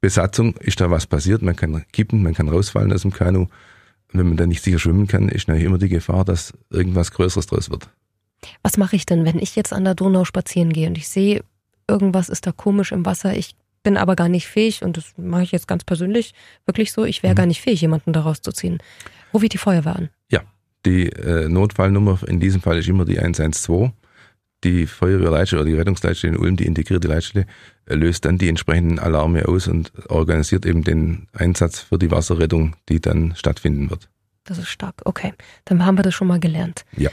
Besatzung, 0.00 0.56
ist 0.56 0.80
da 0.80 0.90
was 0.90 1.06
passiert, 1.06 1.42
man 1.42 1.54
kann 1.54 1.84
kippen, 1.92 2.22
man 2.22 2.34
kann 2.34 2.48
rausfallen 2.48 2.92
aus 2.92 3.02
dem 3.02 3.12
Kanu. 3.12 3.46
Und 4.12 4.20
wenn 4.20 4.28
man 4.28 4.36
dann 4.36 4.48
nicht 4.48 4.62
sicher 4.62 4.78
schwimmen 4.78 5.06
kann, 5.06 5.28
ist 5.28 5.48
natürlich 5.48 5.66
immer 5.66 5.78
die 5.78 5.88
Gefahr, 5.88 6.24
dass 6.24 6.52
irgendwas 6.70 7.10
Größeres 7.12 7.46
draus 7.46 7.70
wird. 7.70 7.88
Was 8.62 8.76
mache 8.76 8.96
ich 8.96 9.06
denn, 9.06 9.24
wenn 9.24 9.38
ich 9.38 9.56
jetzt 9.56 9.72
an 9.72 9.84
der 9.84 9.94
Donau 9.94 10.24
spazieren 10.24 10.72
gehe 10.72 10.88
und 10.88 10.98
ich 10.98 11.08
sehe, 11.08 11.42
irgendwas 11.88 12.28
ist 12.28 12.46
da 12.46 12.52
komisch 12.52 12.92
im 12.92 13.06
Wasser, 13.06 13.36
ich 13.36 13.54
bin 13.82 13.96
aber 13.96 14.14
gar 14.16 14.28
nicht 14.28 14.46
fähig 14.46 14.82
und 14.82 14.96
das 14.96 15.14
mache 15.16 15.42
ich 15.42 15.52
jetzt 15.52 15.66
ganz 15.68 15.84
persönlich 15.84 16.34
wirklich 16.66 16.92
so, 16.92 17.04
ich 17.04 17.22
wäre 17.22 17.34
Mhm. 17.34 17.36
gar 17.36 17.46
nicht 17.46 17.60
fähig, 17.60 17.80
jemanden 17.80 18.12
da 18.12 18.20
rauszuziehen. 18.20 18.78
Rufe 19.32 19.46
ich 19.46 19.50
die 19.50 19.58
Feuerwehr 19.58 19.96
an. 19.96 20.08
Die 20.84 21.06
äh, 21.10 21.48
Notfallnummer 21.48 22.18
in 22.26 22.40
diesem 22.40 22.60
Fall 22.60 22.76
ist 22.78 22.88
immer 22.88 23.04
die 23.04 23.20
112. 23.20 23.92
Die 24.64 24.86
Feuerwehrleitstelle 24.86 25.62
oder 25.62 25.70
die 25.70 25.76
Rettungsleitstelle 25.76 26.34
in 26.34 26.38
Ulm, 26.38 26.56
die 26.56 26.66
integrierte 26.66 27.08
Leitstelle, 27.08 27.46
äh, 27.86 27.94
löst 27.94 28.24
dann 28.24 28.38
die 28.38 28.48
entsprechenden 28.48 28.98
Alarme 28.98 29.48
aus 29.48 29.68
und 29.68 29.92
organisiert 30.08 30.66
eben 30.66 30.84
den 30.84 31.26
Einsatz 31.32 31.80
für 31.80 31.98
die 31.98 32.10
Wasserrettung, 32.10 32.76
die 32.88 33.00
dann 33.00 33.34
stattfinden 33.36 33.90
wird. 33.90 34.08
Das 34.44 34.58
ist 34.58 34.68
stark. 34.68 35.02
Okay, 35.04 35.34
dann 35.64 35.84
haben 35.84 35.96
wir 35.96 36.02
das 36.02 36.14
schon 36.14 36.28
mal 36.28 36.40
gelernt. 36.40 36.84
Ja. 36.96 37.10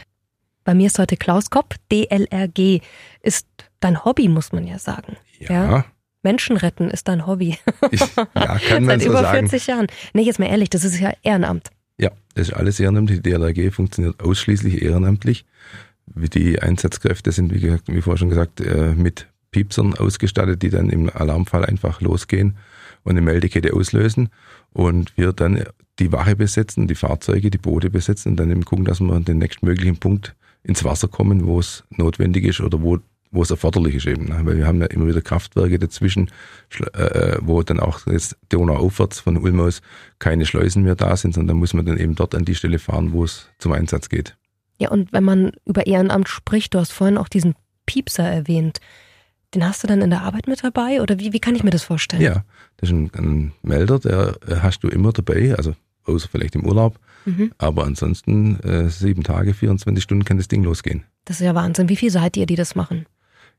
Bei 0.64 0.74
mir 0.74 0.88
ist 0.88 1.00
heute 1.00 1.18
Klaus 1.18 1.50
Kopp, 1.50 1.76
DLRG. 1.92 2.82
Ist 3.22 3.48
dein 3.80 4.04
Hobby, 4.06 4.28
muss 4.28 4.52
man 4.52 4.68
ja 4.68 4.78
sagen. 4.78 5.18
Ja, 5.40 5.86
Menschen 6.22 6.58
retten 6.58 6.90
ist 6.90 7.08
dein 7.08 7.26
Hobby. 7.26 7.58
ich, 7.92 8.02
ja 8.02 8.60
kann 8.60 8.84
man 8.84 9.00
Seit 9.00 9.02
so 9.04 9.10
über 9.10 9.22
sagen. 9.22 9.50
40 9.50 9.68
Jahren. 9.68 9.88
Nee, 10.14 10.24
jetzt 10.24 10.40
mal 10.40 10.48
ehrlich, 10.48 10.70
das 10.70 10.84
ist 10.84 11.00
ja 11.00 11.14
Ehrenamt. 11.24 11.70
Ja, 11.98 12.12
das 12.36 12.50
ist 12.50 12.54
alles 12.54 12.80
ehrenamtlich. 12.80 13.22
Die 13.22 13.30
DLRG 13.30 13.74
funktioniert 13.74 14.22
ausschließlich 14.22 14.82
ehrenamtlich. 14.82 15.46
Wie 16.16 16.30
Die 16.30 16.62
Einsatzkräfte 16.62 17.32
sind, 17.32 17.54
wie, 17.54 17.60
gesagt, 17.60 17.84
wie 17.88 18.02
vorher 18.02 18.18
schon 18.18 18.30
gesagt, 18.30 18.62
äh, 18.62 18.94
mit 18.96 19.28
Piepsern 19.52 19.96
ausgestattet, 19.96 20.62
die 20.62 20.70
dann 20.70 20.90
im 20.90 21.10
Alarmfall 21.10 21.66
einfach 21.66 22.02
losgehen 22.02 22.58
und 23.04 23.12
eine 23.12 23.22
Meldekette 23.22 23.74
auslösen. 23.74 24.30
Und 24.72 25.18
wir 25.18 25.34
dann 25.34 25.64
die 25.98 26.12
Wache 26.12 26.36
besetzen, 26.36 26.88
die 26.88 26.96
Fahrzeuge, 26.96 27.50
die 27.50 27.58
Boote 27.58 27.90
besetzen 27.90 28.30
und 28.32 28.36
dann 28.38 28.52
eben 28.52 28.66
gucken, 28.66 28.86
dass 28.86 29.00
wir 29.00 29.14
an 29.14 29.26
den 29.26 29.40
nächstmöglichen 29.40 29.98
Punkt 29.98 30.36
ins 30.64 30.84
Wasser 30.84 31.08
kommen, 31.08 31.46
wo 31.46 31.60
es 31.60 31.84
notwendig 31.90 32.46
ist 32.46 32.62
oder 32.62 32.82
wo, 32.82 33.00
wo 33.32 33.42
es 33.42 33.50
erforderlich 33.50 33.96
ist 33.96 34.08
eben. 34.08 34.26
ne? 34.26 34.40
Weil 34.44 34.58
wir 34.58 34.68
haben 34.68 34.82
ja 34.82 34.88
immer 34.88 35.08
wieder 35.08 35.22
Kraftwerke 35.22 35.80
dazwischen, 35.80 36.30
schl- 36.72 36.94
äh, 36.94 37.40
wo 37.42 37.64
dann 37.64 37.80
auch 37.80 38.06
jetzt 38.08 38.38
Donau 38.50 38.76
aufwärts 38.76 39.20
von 39.20 39.38
Ulm 39.38 39.60
aus 39.60 39.82
keine 40.20 40.46
Schleusen 40.46 40.84
mehr 40.84 40.96
da 40.96 41.16
sind, 41.18 41.34
sondern 41.34 41.58
muss 41.58 41.74
man 41.74 41.86
dann 41.86 41.98
eben 41.98 42.16
dort 42.16 42.36
an 42.36 42.46
die 42.46 42.56
Stelle 42.56 42.80
fahren, 42.80 43.12
wo 43.12 43.24
es 43.24 43.50
zum 43.58 43.72
Einsatz 43.72 44.10
geht. 44.10 44.36
Ja, 44.80 44.90
und 44.90 45.12
wenn 45.14 45.24
man 45.24 45.52
über 45.66 45.86
Ehrenamt 45.86 46.28
spricht, 46.30 46.74
du 46.74 46.80
hast 46.80 46.92
vorhin 46.94 47.18
auch 47.18 47.28
diesen 47.28 47.54
Piepser 47.86 48.24
erwähnt. 48.24 48.80
Den 49.54 49.68
hast 49.68 49.84
du 49.84 49.88
dann 49.88 50.02
in 50.02 50.10
der 50.12 50.22
Arbeit 50.22 50.48
mit 50.48 50.64
dabei 50.64 51.02
oder 51.02 51.20
wie, 51.20 51.34
wie 51.34 51.40
kann 51.40 51.56
ich 51.56 51.64
mir 51.64 51.72
das 51.72 51.84
vorstellen? 51.84 52.22
Ja, 52.22 52.44
das 52.78 52.90
ist 52.90 52.96
ein, 52.96 53.12
ein 53.16 53.52
Melder, 53.64 54.00
der 54.00 54.38
äh, 54.48 54.56
hast 54.62 54.82
du 54.84 54.88
immer 54.90 55.12
dabei, 55.12 55.56
also 55.56 55.76
außer 56.06 56.28
vielleicht 56.32 56.56
im 56.56 56.66
Urlaub, 56.66 57.00
Mhm. 57.26 57.52
aber 57.58 57.84
ansonsten 57.84 58.60
äh, 58.62 58.90
sieben 58.90 59.24
Tage, 59.24 59.54
24 59.54 60.02
Stunden 60.02 60.24
kann 60.24 60.38
das 60.38 60.48
Ding 60.48 60.64
losgehen. 60.64 61.04
Das 61.26 61.42
ist 61.42 61.46
ja 61.46 61.54
Wahnsinn. 61.54 61.90
Wie 61.90 61.98
viel 61.98 62.10
seid 62.12 62.38
ihr, 62.38 62.46
die 62.46 62.56
das 62.56 62.76
machen? 62.76 63.06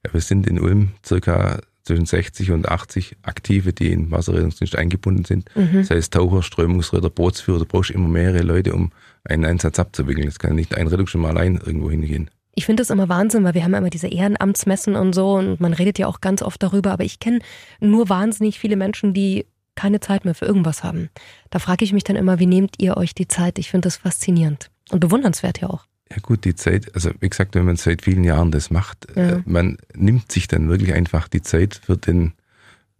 Ja, 0.05 0.15
wir 0.15 0.21
sind 0.23 0.47
in 0.47 0.59
Ulm 0.59 0.93
circa 1.05 1.61
zwischen 1.83 2.07
60 2.07 2.51
und 2.53 2.69
80 2.69 3.17
Aktive, 3.23 3.73
die 3.73 3.93
in 3.93 4.11
Wasserrettungsdienst 4.11 4.77
eingebunden 4.77 5.25
sind. 5.25 5.49
Mhm. 5.55 5.79
Das 5.79 5.91
heißt 5.91 6.13
Taucher, 6.13 6.43
Strömungsritter, 6.43 7.11
Bootsführer, 7.11 7.59
du 7.59 7.65
brauchst 7.65 7.91
immer 7.91 8.09
mehrere 8.09 8.43
Leute, 8.43 8.75
um 8.75 8.93
einen 9.25 9.45
Einsatz 9.45 9.79
abzuwickeln. 9.79 10.29
Es 10.29 10.39
kann 10.39 10.55
nicht 10.55 10.77
ein 10.77 10.87
Rettungsschirm 10.87 11.25
allein 11.25 11.57
irgendwo 11.57 11.91
hingehen. 11.91 12.31
Ich 12.55 12.67
finde 12.67 12.81
das 12.81 12.91
immer 12.91 13.09
Wahnsinn, 13.09 13.45
weil 13.45 13.55
wir 13.55 13.65
haben 13.65 13.73
ja 13.73 13.79
immer 13.79 13.91
diese 13.91 14.09
Ehrenamtsmessen 14.09 14.97
und 14.97 15.15
so 15.15 15.35
und 15.35 15.61
man 15.61 15.73
redet 15.73 15.99
ja 15.99 16.07
auch 16.07 16.21
ganz 16.21 16.43
oft 16.43 16.63
darüber, 16.63 16.93
aber 16.93 17.05
ich 17.05 17.21
kenne 17.21 17.39
nur 17.81 18.09
wahnsinnig 18.09 18.59
viele 18.59 18.77
Menschen, 18.77 19.15
die 19.15 19.47
keine 19.77 20.01
Zeit 20.01 20.25
mehr 20.25 20.35
für 20.35 20.47
irgendwas 20.47 20.85
haben. 20.85 21.11
Da 21.49 21.59
frage 21.59 21.85
ich 21.85 21.93
mich 21.93 22.05
dann 22.05 22.17
immer, 22.17 22.39
wie 22.39 22.47
nehmt 22.47 22.75
ihr 22.79 22.97
euch 22.97 23.15
die 23.15 23.29
Zeit? 23.29 23.59
Ich 23.59 23.71
finde 23.71 23.87
das 23.87 23.97
faszinierend 23.97 24.71
und 24.91 25.01
bewundernswert 25.01 25.61
ja 25.61 25.71
auch. 25.71 25.87
Ja 26.13 26.19
gut, 26.23 26.45
die 26.45 26.55
Zeit, 26.57 26.93
also 26.95 27.11
wie 27.21 27.29
gesagt, 27.31 27.55
wenn 27.55 27.65
man 27.65 27.77
seit 27.77 28.03
vielen 28.03 28.25
Jahren 28.25 28.51
das 28.51 28.71
macht, 28.71 29.07
Ja. 29.15 29.23
äh, 29.37 29.43
man 29.47 29.79
nimmt 29.95 30.31
sich 30.33 30.49
dann 30.49 30.69
wirklich 30.69 30.93
einfach 30.93 31.29
die 31.29 31.43
Zeit 31.43 31.81
für 31.85 31.97
den 31.97 32.33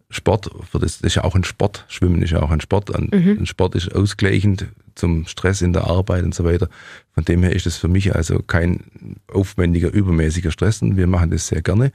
Sport, 0.09 0.49
für 0.69 0.79
das, 0.79 0.99
das 0.99 1.07
ist 1.11 1.15
ja 1.15 1.23
auch 1.23 1.35
ein 1.35 1.43
Sport, 1.43 1.85
Schwimmen 1.87 2.21
ist 2.21 2.31
ja 2.31 2.41
auch 2.41 2.51
ein 2.51 2.61
Sport, 2.61 2.93
ein, 2.95 3.09
Mhm. 3.13 3.37
ein 3.41 3.45
Sport 3.45 3.75
ist 3.75 3.93
ausgleichend 3.93 4.65
zum 4.95 5.25
Stress 5.25 5.61
in 5.61 5.71
der 5.73 5.85
Arbeit 5.87 6.23
und 6.23 6.35
so 6.35 6.43
weiter. 6.43 6.69
Von 7.13 7.23
dem 7.25 7.43
her 7.43 7.53
ist 7.55 7.65
es 7.65 7.77
für 7.77 7.87
mich 7.87 8.13
also 8.15 8.39
kein 8.41 8.81
aufwendiger, 9.31 9.89
übermäßiger 9.91 10.51
Stress 10.51 10.81
und 10.81 10.97
wir 10.97 11.07
machen 11.07 11.31
das 11.31 11.47
sehr 11.47 11.61
gerne. 11.61 11.91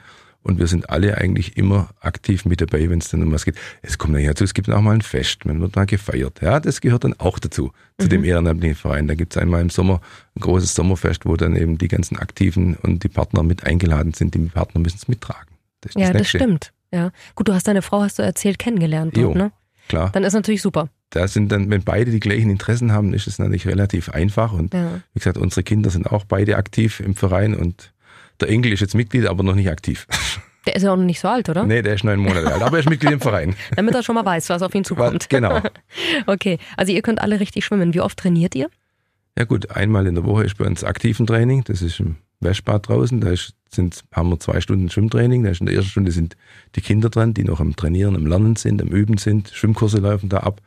Und 0.47 0.61
wir 0.61 0.69
sind 0.69 0.91
alle 0.91 1.19
eigentlich 1.19 1.57
immer 1.57 1.89
aktiv 2.01 2.45
mit 2.45 2.61
dabei, 2.61 2.89
wenn 2.89 3.01
es 3.01 3.09
dann 3.09 3.21
um 3.23 3.33
was 3.33 3.45
geht. 3.45 3.57
Es 3.83 3.99
kommt 3.99 4.13
nachher 4.15 4.29
dazu, 4.29 4.45
es 4.45 4.55
gibt 4.55 4.71
auch 4.71 4.81
mal 4.81 4.95
ein 4.95 5.03
Fest, 5.03 5.45
man 5.45 5.61
wird 5.61 5.75
mal 5.75 5.87
gefeiert. 5.87 6.41
Ja, 6.41 6.61
das 6.61 6.81
gehört 6.81 7.03
dann 7.03 7.15
auch 7.19 7.41
dazu, 7.41 7.73
zu 7.99 8.07
dem 8.09 8.23
ehrenamtlichen 8.25 8.77
Verein. 8.77 9.09
Da 9.09 9.15
gibt 9.17 9.35
es 9.35 9.43
einmal 9.43 9.61
im 9.61 9.71
Sommer 9.71 10.01
ein 10.37 10.41
großes 10.41 10.75
Sommerfest, 10.75 11.27
wo 11.27 11.35
dann 11.37 11.57
eben 11.57 11.79
die 11.79 11.89
ganzen 11.89 12.17
Aktiven 12.17 12.77
und 12.77 13.03
die 13.03 13.09
Partner 13.09 13.43
mit 13.43 13.65
eingeladen 13.65 14.15
sind. 14.15 14.35
Die 14.35 14.39
Partner 14.39 14.81
müssen 14.81 14.99
es 14.99 15.09
mittragen. 15.09 15.49
Das 15.81 15.95
Ja, 15.95 16.13
das 16.13 16.15
Nächste. 16.21 16.39
stimmt. 16.39 16.73
Ja. 16.93 17.11
Gut, 17.35 17.49
du 17.49 17.53
hast 17.55 17.67
deine 17.67 17.83
Frau, 17.83 18.03
hast 18.03 18.19
du 18.21 18.23
erzählt, 18.23 18.61
kennengelernt 18.61 19.17
dort, 19.17 19.35
Jo. 19.35 19.35
ne? 19.35 19.51
Klar. 19.89 20.11
Dann 20.13 20.23
ist 20.25 20.33
natürlich 20.35 20.63
super. 20.63 20.89
Da 21.11 21.27
sind 21.29 21.51
dann, 21.51 21.71
wenn 21.71 21.83
beide 21.83 22.11
die 22.13 22.21
gleichen 22.21 22.51
Interessen 22.51 22.93
haben, 22.93 23.15
ist 23.15 23.27
es 23.27 23.39
natürlich 23.41 23.67
relativ 23.67 24.09
einfach. 24.11 24.53
Und 24.53 24.75
Ja. 24.75 25.01
wie 25.13 25.19
gesagt, 25.19 25.39
unsere 25.39 25.63
Kinder 25.65 25.91
sind 25.91 26.07
auch 26.11 26.25
beide 26.25 26.57
aktiv 26.57 27.01
im 27.01 27.15
Verein 27.17 27.55
und 27.55 27.93
der 28.41 28.49
Enkel 28.51 28.73
ist 28.73 28.81
jetzt 28.81 28.95
Mitglied, 28.95 29.27
aber 29.27 29.43
noch 29.43 29.55
nicht 29.55 29.71
aktiv. 29.71 30.07
Der 30.67 30.77
ist 30.77 30.83
ja 30.83 30.93
auch 30.93 30.97
noch 30.97 31.05
nicht 31.05 31.21
so 31.21 31.29
alt, 31.29 31.49
oder? 31.49 31.65
nee, 31.65 31.81
der 31.81 31.95
ist 31.95 32.05
neun 32.05 32.19
Monate 32.19 32.53
alt, 32.53 32.63
aber 32.63 32.77
er 32.77 32.81
ist 32.81 32.91
Mitglied 32.91 33.13
im 33.13 33.21
Verein. 33.21 33.55
Damit 33.77 33.95
er 33.95 34.03
schon 34.03 34.17
mal 34.17 34.25
weiß, 34.25 34.49
was 34.49 34.63
auf 34.63 34.75
ihn 34.75 34.85
zukommt. 34.85 35.29
Genau. 35.31 35.61
Okay, 36.27 36.59
also 36.77 36.93
ihr 36.93 37.03
könnt 37.03 37.21
alle 37.21 37.41
richtig 37.41 37.65
schwimmen. 37.65 37.95
Wie 37.95 38.01
oft 38.01 38.19
trainiert 38.19 38.55
ihr? 38.55 38.69
Ja 39.39 39.45
gut, 39.45 39.71
einmal 39.71 40.07
in 40.07 40.15
der 40.15 40.25
Woche 40.25 40.45
ist 40.45 40.59
bei 40.59 40.65
uns 40.65 40.83
aktiven 40.83 41.27
Training. 41.27 41.63
Das 41.65 41.83
ist 41.83 42.01
im 42.01 42.17
Waschbad 42.41 42.89
draußen. 42.89 43.21
Da 43.21 43.31
ist, 43.31 43.55
sind, 43.71 44.03
haben 44.13 44.31
wir 44.31 44.41
zwei 44.41 44.61
Stunden 44.61 44.91
Schwimmtraining. 44.91 45.45
Da 45.45 45.51
ist 45.51 45.61
in 45.61 45.67
der 45.67 45.75
ersten 45.75 45.91
Stunde 45.91 46.11
sind 46.11 46.37
die 46.75 46.81
Kinder 46.81 47.11
dran, 47.11 47.35
die 47.35 47.45
noch 47.45 47.61
am 47.61 47.77
Trainieren, 47.77 48.17
am 48.17 48.27
Lernen 48.27 48.57
sind, 48.57 48.83
am 48.83 48.89
Üben 48.89 49.19
sind. 49.19 49.51
Schwimmkurse 49.51 49.99
laufen 49.99 50.29
da 50.29 50.39
ab. 50.39 50.61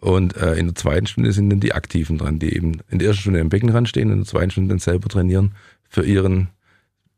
Und 0.00 0.36
äh, 0.36 0.54
in 0.54 0.66
der 0.66 0.74
zweiten 0.74 1.06
Stunde 1.06 1.32
sind 1.32 1.50
dann 1.50 1.60
die 1.60 1.74
Aktiven 1.74 2.18
dran, 2.18 2.38
die 2.38 2.54
eben 2.54 2.80
in 2.88 2.98
der 2.98 3.08
ersten 3.08 3.22
Stunde 3.22 3.40
am 3.40 3.48
Beckenrand 3.48 3.88
stehen 3.88 4.08
und 4.08 4.12
in 4.12 4.18
der 4.20 4.26
zweiten 4.26 4.50
Stunde 4.50 4.68
dann 4.68 4.78
selber 4.78 5.08
trainieren 5.08 5.54
für 5.88 6.04
ihren 6.04 6.48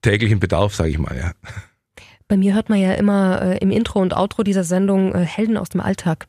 täglichen 0.02 0.40
Bedarf, 0.40 0.74
sage 0.74 0.90
ich 0.90 0.98
mal. 0.98 1.16
Ja. 1.16 1.32
Bei 2.28 2.36
mir 2.36 2.54
hört 2.54 2.68
man 2.68 2.78
ja 2.78 2.92
immer 2.92 3.40
äh, 3.40 3.58
im 3.58 3.70
Intro 3.70 4.00
und 4.00 4.14
Outro 4.14 4.42
dieser 4.42 4.64
Sendung 4.64 5.14
äh, 5.14 5.24
Helden 5.24 5.56
aus 5.56 5.70
dem 5.70 5.80
Alltag. 5.80 6.28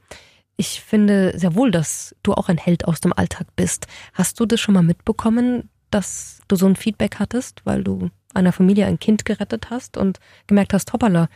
Ich 0.56 0.82
finde 0.82 1.38
sehr 1.38 1.56
wohl, 1.56 1.72
dass 1.72 2.15
du 2.24 2.34
auch 2.34 2.50
ein 2.50 2.58
Held 2.58 2.86
aus 2.86 3.01
dem 3.01 3.13
Alltag 3.13 3.48
bist. 3.56 3.88
Hast 4.13 4.39
du 4.39 4.46
das 4.46 4.60
schon 4.60 4.74
mal 4.74 4.84
mitbekommen, 4.84 5.70
dass 5.91 6.41
du 6.48 6.56
so 6.56 6.65
ein 6.68 6.75
Feedback 6.75 7.18
hattest, 7.20 7.62
weil 7.65 7.84
du 7.84 8.10
einer 8.34 8.53
Familie 8.53 8.86
ein 8.86 9.00
Kind 9.00 9.25
gerettet 9.25 9.70
hast 9.70 9.98
und 9.98 10.20
gemerkt 10.48 10.74
hast, 10.74 10.94
hoppala, 10.94 11.29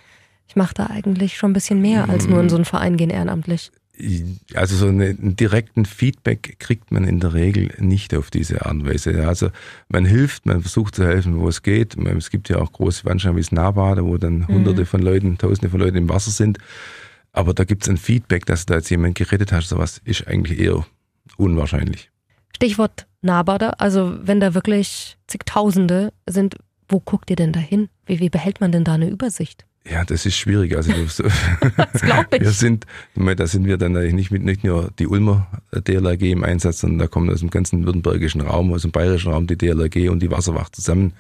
ich 0.48 0.56
mache 0.56 0.74
da 0.74 0.88
eigentlich 0.88 1.38
schon 1.38 1.52
ein 1.52 1.54
bisschen 1.54 1.82
mehr 1.82 2.10
als 2.10 2.28
nur 2.28 2.40
in 2.40 2.50
so 2.50 2.56
einen 2.56 2.66
Verein 2.66 2.98
gehen 2.98 3.10
ehrenamtlich. 3.10 3.72
Also 4.56 4.76
so 4.76 4.88
eine, 4.88 5.06
einen 5.06 5.36
direkten 5.36 5.86
Feedback 5.86 6.58
kriegt 6.60 6.92
man 6.92 7.04
in 7.04 7.20
der 7.20 7.34
Regel 7.34 7.72
nicht 7.78 8.16
auf 8.16 8.32
diese 8.32 8.66
Art 8.66 8.74
und 8.74 8.88
Weise. 8.88 9.28
Also 9.28 9.50
man 9.88 10.06
hilft, 10.06 10.48
man 10.48 10.62
versucht 10.62 10.96
zu 10.96 11.06
helfen, 11.06 11.40
wo 11.40 11.48
es 11.48 11.62
geht. 11.62 11.96
Es 11.96 12.32
gibt 12.32 12.50
ja 12.50 12.58
auch 12.58 12.72
große 12.72 13.04
Veranstaltungen 13.04 13.38
wie 13.38 13.44
das 13.44 13.52
Nahbade, 13.52 14.04
wo 14.04 14.18
dann 14.18 14.48
hunderte 14.48 14.86
von 14.86 15.02
Leuten, 15.02 15.38
tausende 15.38 15.70
von 15.70 15.80
Leuten 15.80 15.98
im 15.98 16.10
Wasser 16.10 16.32
sind. 16.32 16.58
Aber 17.34 17.54
da 17.54 17.66
gibt 17.66 17.84
es 17.84 17.90
ein 17.90 17.98
Feedback, 17.98 18.46
dass 18.46 18.66
da 18.66 18.76
jetzt 18.76 18.90
jemand 18.90 19.16
gerettet 19.16 19.52
hast, 19.52 19.70
sowas 19.70 20.02
ist 20.06 20.28
eigentlich 20.28 20.60
eher 20.60 20.86
unwahrscheinlich. 21.38 22.12
Stichwort 22.56 23.08
Nahbader, 23.22 23.80
also 23.80 24.16
wenn 24.22 24.40
da 24.40 24.54
wirklich 24.54 25.18
zigtausende 25.28 26.14
sind, 26.28 26.58
wo 26.88 27.00
guckt 27.00 27.30
ihr 27.30 27.36
denn 27.36 27.54
da 27.54 27.60
hin? 27.60 27.90
Wie, 28.06 28.20
wie 28.20 28.30
behält 28.30 28.62
man 28.62 28.72
denn 28.72 28.84
da 28.84 28.94
eine 28.94 29.10
Übersicht? 29.10 29.66
Ja, 29.90 30.06
das 30.06 30.26
ist 30.26 30.38
schwierig. 30.38 30.76
Also 30.78 30.92
so- 31.08 31.24
Das 31.92 32.02
glaube 32.02 32.28
ich. 32.36 32.42
wir 32.42 32.52
sind, 32.52 32.86
da 33.16 33.48
sind 33.48 33.66
wir 33.66 33.78
dann 33.78 33.96
eigentlich 33.98 34.14
nicht 34.14 34.32
mit 34.32 34.44
nicht 34.44 34.64
nur 34.64 34.92
die 34.98 35.08
Ulmer 35.08 35.48
DLRG 35.74 36.32
im 36.32 36.44
Einsatz, 36.44 36.80
sondern 36.80 37.00
da 37.00 37.08
kommen 37.08 37.30
aus 37.30 37.40
dem 37.42 37.50
ganzen 37.50 37.86
württembergischen 37.86 38.42
Raum, 38.42 38.72
aus 38.74 38.84
dem 38.84 38.92
bayerischen 38.92 39.32
Raum 39.32 39.48
die 39.48 39.58
DLRG 39.58 40.10
und 40.10 40.22
die 40.22 40.32
Wasserwacht 40.32 40.76
zusammen, 40.76 41.14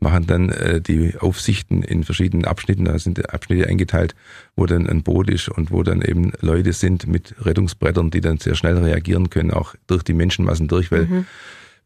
machen 0.00 0.26
dann 0.26 0.48
äh, 0.50 0.80
die 0.80 1.14
Aufsichten 1.18 1.82
in 1.82 2.04
verschiedenen 2.04 2.44
Abschnitten. 2.46 2.84
Da 2.86 2.98
sind 2.98 3.18
die 3.18 3.26
Abschnitte 3.26 3.66
eingeteilt, 3.68 4.14
wo 4.54 4.64
dann 4.66 4.86
ein 4.88 5.02
Boot 5.02 5.28
ist 5.30 5.48
und 5.48 5.70
wo 5.70 5.82
dann 5.82 6.00
eben 6.02 6.32
Leute 6.40 6.72
sind 6.72 7.06
mit 7.06 7.34
Rettungsbrettern, 7.44 8.10
die 8.10 8.20
dann 8.22 8.38
sehr 8.38 8.54
schnell 8.54 8.76
reagieren 8.78 9.28
können, 9.30 9.50
auch 9.50 9.74
durch 9.86 10.02
die 10.02 10.12
Menschenmassen 10.14 10.68
durch, 10.68 10.90
weil 10.90 11.26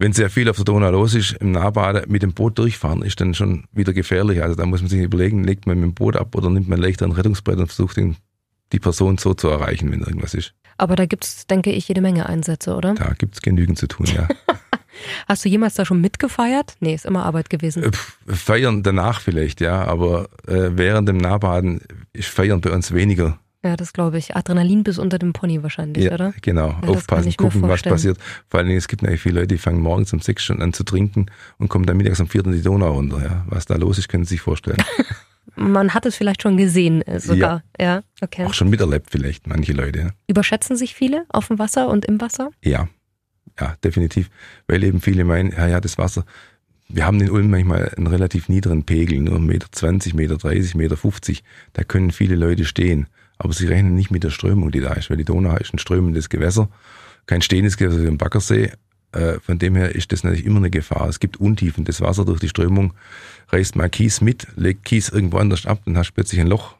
wenn 0.00 0.14
sehr 0.14 0.30
viel 0.30 0.48
auf 0.48 0.56
der 0.56 0.64
Donau 0.64 0.90
los 0.90 1.14
ist, 1.14 1.32
im 1.40 1.52
Nahbade 1.52 2.04
mit 2.08 2.22
dem 2.22 2.32
Boot 2.32 2.58
durchfahren, 2.58 3.02
ist 3.02 3.20
dann 3.20 3.34
schon 3.34 3.64
wieder 3.70 3.92
gefährlich. 3.92 4.42
Also 4.42 4.54
da 4.54 4.64
muss 4.64 4.80
man 4.80 4.88
sich 4.88 5.02
überlegen, 5.02 5.44
legt 5.44 5.66
man 5.66 5.78
mit 5.78 5.90
dem 5.90 5.94
Boot 5.94 6.16
ab 6.16 6.34
oder 6.34 6.48
nimmt 6.48 6.68
man 6.68 6.80
leichter 6.80 7.04
ein 7.04 7.12
Rettungsbrett 7.12 7.58
und 7.58 7.66
versucht 7.66 7.98
den, 7.98 8.16
die 8.72 8.78
Person 8.78 9.18
so 9.18 9.34
zu 9.34 9.48
erreichen, 9.48 9.92
wenn 9.92 10.00
irgendwas 10.00 10.32
ist. 10.32 10.54
Aber 10.78 10.96
da 10.96 11.04
gibt's, 11.04 11.46
denke 11.46 11.70
ich, 11.70 11.86
jede 11.88 12.00
Menge 12.00 12.26
Einsätze, 12.26 12.74
oder? 12.74 12.94
Da 12.94 13.12
gibt's 13.12 13.42
genügend 13.42 13.78
zu 13.78 13.88
tun, 13.88 14.06
ja. 14.06 14.26
Hast 15.28 15.44
du 15.44 15.50
jemals 15.50 15.74
da 15.74 15.84
schon 15.84 16.00
mitgefeiert? 16.00 16.76
Nee, 16.80 16.94
ist 16.94 17.04
immer 17.04 17.26
Arbeit 17.26 17.50
gewesen. 17.50 17.82
Äh, 17.82 17.90
Feiern 18.26 18.82
danach 18.82 19.20
vielleicht, 19.20 19.60
ja, 19.60 19.84
aber 19.84 20.30
äh, 20.46 20.70
während 20.72 21.10
dem 21.10 21.18
Nahbaden 21.18 21.82
ist 22.14 22.28
Feiern 22.28 22.62
bei 22.62 22.70
uns 22.70 22.92
weniger. 22.92 23.38
Ja, 23.62 23.76
das 23.76 23.92
glaube 23.92 24.16
ich. 24.16 24.36
Adrenalin 24.36 24.84
bis 24.84 24.98
unter 24.98 25.18
dem 25.18 25.32
Pony 25.34 25.62
wahrscheinlich, 25.62 26.04
Ja, 26.04 26.14
oder? 26.14 26.32
genau. 26.40 26.72
kann 26.80 26.88
Aufpassen, 26.88 27.36
gucken, 27.36 27.62
was 27.62 27.82
passiert. 27.82 28.18
Vor 28.48 28.58
allen 28.58 28.68
Dingen, 28.68 28.78
es 28.78 28.88
gibt 28.88 29.02
natürlich 29.02 29.20
viele 29.20 29.40
Leute, 29.40 29.48
die 29.48 29.58
fangen 29.58 29.80
morgens 29.80 30.12
um 30.12 30.20
sechs 30.20 30.42
schon 30.44 30.62
an 30.62 30.72
zu 30.72 30.82
trinken 30.82 31.26
und 31.58 31.68
kommen 31.68 31.84
dann 31.84 31.98
mittags 31.98 32.20
um 32.20 32.28
vier 32.28 32.44
in 32.44 32.52
die 32.52 32.62
Donau 32.62 32.92
runter. 32.94 33.22
Ja. 33.22 33.44
Was 33.48 33.66
da 33.66 33.76
los 33.76 33.98
ist, 33.98 34.08
können 34.08 34.24
Sie 34.24 34.34
sich 34.34 34.40
vorstellen. 34.40 34.78
Man 35.56 35.92
hat 35.92 36.06
es 36.06 36.16
vielleicht 36.16 36.42
schon 36.42 36.56
gesehen 36.56 37.02
äh, 37.02 37.20
sogar. 37.20 37.62
Ja, 37.78 38.02
okay. 38.22 38.44
Auch 38.46 38.54
schon 38.54 38.70
miterlebt 38.70 39.08
vielleicht, 39.10 39.46
manche 39.46 39.72
Leute. 39.72 39.98
Ja. 39.98 40.10
Überschätzen 40.26 40.76
sich 40.76 40.94
viele 40.94 41.26
auf 41.28 41.48
dem 41.48 41.58
Wasser 41.58 41.88
und 41.88 42.04
im 42.06 42.20
Wasser? 42.20 42.50
Ja, 42.64 42.88
ja, 43.60 43.74
definitiv. 43.84 44.30
Weil 44.68 44.84
eben 44.84 45.00
viele 45.00 45.24
meinen, 45.24 45.50
ja, 45.52 45.66
ja, 45.66 45.80
das 45.80 45.98
Wasser, 45.98 46.24
wir 46.88 47.04
haben 47.04 47.20
in 47.20 47.30
Ulm 47.30 47.50
manchmal 47.50 47.92
einen 47.96 48.06
relativ 48.06 48.48
niederen 48.48 48.84
Pegel, 48.84 49.20
nur 49.20 49.36
1,20 49.38 49.46
Meter, 49.46 49.66
20 49.70 50.14
Meter, 50.14 50.36
30 50.38 50.74
Meter, 50.76 50.96
50. 50.96 51.42
Da 51.72 51.84
können 51.84 52.10
viele 52.10 52.36
Leute 52.36 52.64
stehen. 52.64 53.06
Aber 53.42 53.54
sie 53.54 53.66
rechnen 53.66 53.94
nicht 53.94 54.10
mit 54.10 54.22
der 54.22 54.28
Strömung, 54.28 54.70
die 54.70 54.80
da 54.80 54.92
ist, 54.92 55.08
weil 55.08 55.16
die 55.16 55.24
Donau 55.24 55.56
ist 55.56 55.72
ein 55.72 55.78
strömendes 55.78 56.28
Gewässer, 56.28 56.68
kein 57.24 57.40
stehendes 57.40 57.78
Gewässer 57.78 58.02
wie 58.02 58.06
im 58.06 58.18
Baggersee. 58.18 58.72
Äh, 59.12 59.40
Von 59.40 59.58
dem 59.58 59.76
her 59.76 59.94
ist 59.94 60.12
das 60.12 60.24
natürlich 60.24 60.44
immer 60.44 60.58
eine 60.58 60.68
Gefahr. 60.68 61.08
Es 61.08 61.20
gibt 61.20 61.38
Untiefen. 61.38 61.84
Das 61.86 62.02
Wasser 62.02 62.26
durch 62.26 62.38
die 62.38 62.50
Strömung 62.50 62.92
reißt 63.48 63.76
mal 63.76 63.88
Kies 63.88 64.20
mit, 64.20 64.46
legt 64.56 64.84
Kies 64.84 65.08
irgendwo 65.08 65.38
anders 65.38 65.64
ab, 65.64 65.80
dann 65.86 65.96
hast 65.96 66.10
du 66.10 66.14
plötzlich 66.14 66.38
ein 66.40 66.48
Loch. 66.48 66.76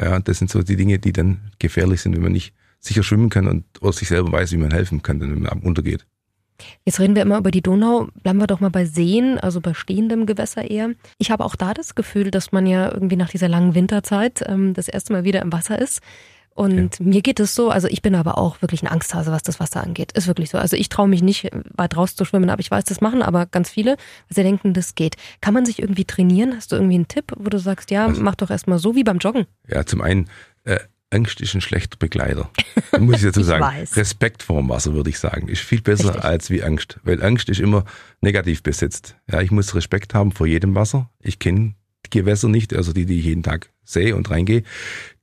Ja, 0.00 0.18
das 0.18 0.38
sind 0.38 0.50
so 0.50 0.62
die 0.62 0.76
Dinge, 0.76 0.98
die 0.98 1.12
dann 1.12 1.40
gefährlich 1.58 2.00
sind, 2.00 2.16
wenn 2.16 2.22
man 2.22 2.32
nicht 2.32 2.54
sicher 2.80 3.02
schwimmen 3.02 3.28
kann 3.28 3.46
und 3.46 3.64
oder 3.82 3.92
sich 3.92 4.08
selber 4.08 4.32
weiß, 4.32 4.52
wie 4.52 4.56
man 4.56 4.70
helfen 4.70 5.02
kann, 5.02 5.20
wenn 5.20 5.42
man 5.42 5.58
untergeht. 5.60 6.06
Jetzt 6.84 7.00
reden 7.00 7.14
wir 7.14 7.22
immer 7.22 7.38
über 7.38 7.50
die 7.50 7.62
Donau. 7.62 8.08
Bleiben 8.22 8.38
wir 8.38 8.46
doch 8.46 8.60
mal 8.60 8.70
bei 8.70 8.84
Seen, 8.84 9.38
also 9.38 9.60
bei 9.60 9.74
stehendem 9.74 10.26
Gewässer 10.26 10.70
eher. 10.70 10.90
Ich 11.18 11.30
habe 11.30 11.44
auch 11.44 11.56
da 11.56 11.74
das 11.74 11.94
Gefühl, 11.94 12.30
dass 12.30 12.52
man 12.52 12.66
ja 12.66 12.92
irgendwie 12.92 13.16
nach 13.16 13.30
dieser 13.30 13.48
langen 13.48 13.74
Winterzeit 13.74 14.42
ähm, 14.46 14.74
das 14.74 14.88
erste 14.88 15.12
Mal 15.12 15.24
wieder 15.24 15.42
im 15.42 15.52
Wasser 15.52 15.78
ist. 15.78 16.00
Und 16.58 16.98
mir 16.98 17.22
geht 17.22 17.38
es 17.38 17.54
so, 17.54 17.70
also 17.70 17.86
ich 17.86 18.02
bin 18.02 18.16
aber 18.16 18.36
auch 18.36 18.60
wirklich 18.62 18.82
ein 18.82 18.88
Angsthase, 18.88 19.30
was 19.30 19.44
das 19.44 19.60
Wasser 19.60 19.80
angeht. 19.80 20.10
Ist 20.10 20.26
wirklich 20.26 20.50
so. 20.50 20.58
Also 20.58 20.74
ich 20.74 20.88
traue 20.88 21.06
mich 21.06 21.22
nicht, 21.22 21.48
weit 21.76 21.96
raus 21.96 22.16
zu 22.16 22.24
schwimmen, 22.24 22.50
aber 22.50 22.58
ich 22.58 22.68
weiß, 22.68 22.82
das 22.82 23.00
machen 23.00 23.22
aber 23.22 23.46
ganz 23.46 23.70
viele, 23.70 23.90
weil 23.92 24.34
sie 24.34 24.42
denken, 24.42 24.72
das 24.72 24.96
geht. 24.96 25.14
Kann 25.40 25.54
man 25.54 25.64
sich 25.64 25.78
irgendwie 25.78 26.04
trainieren? 26.04 26.56
Hast 26.56 26.72
du 26.72 26.76
irgendwie 26.76 26.96
einen 26.96 27.06
Tipp, 27.06 27.32
wo 27.36 27.48
du 27.48 27.58
sagst, 27.58 27.92
ja, 27.92 28.08
mach 28.08 28.34
doch 28.34 28.50
erstmal 28.50 28.80
so 28.80 28.96
wie 28.96 29.04
beim 29.04 29.18
Joggen? 29.18 29.46
Ja, 29.68 29.86
zum 29.86 30.00
einen, 30.00 30.28
äh, 30.64 30.80
Angst 31.10 31.40
ist 31.40 31.54
ein 31.54 31.60
schlechter 31.60 31.96
Begleiter. 31.98 32.50
Muss 32.98 33.16
ich 33.16 33.22
dazu 33.22 33.40
Ich 33.40 33.46
sagen. 33.46 33.64
weiß. 33.64 33.96
Respekt 33.96 34.42
vor 34.42 34.60
dem 34.60 34.68
Wasser, 34.68 34.92
würde 34.94 35.10
ich 35.10 35.18
sagen, 35.18 35.48
ist 35.48 35.62
viel 35.62 35.80
besser 35.80 36.08
Richtig. 36.08 36.24
als 36.24 36.50
wie 36.50 36.62
Angst. 36.62 36.98
Weil 37.02 37.22
Angst 37.22 37.48
ist 37.48 37.60
immer 37.60 37.84
negativ 38.20 38.62
besetzt. 38.62 39.16
Ja, 39.30 39.40
ich 39.40 39.50
muss 39.50 39.74
Respekt 39.74 40.14
haben 40.14 40.32
vor 40.32 40.46
jedem 40.46 40.74
Wasser. 40.74 41.10
Ich 41.20 41.38
kenne 41.38 41.74
die 42.06 42.10
Gewässer 42.10 42.48
nicht, 42.48 42.74
also 42.74 42.92
die, 42.92 43.06
die 43.06 43.18
ich 43.20 43.24
jeden 43.24 43.42
Tag 43.42 43.70
sehe 43.88 44.14
und 44.14 44.30
reingehe. 44.30 44.62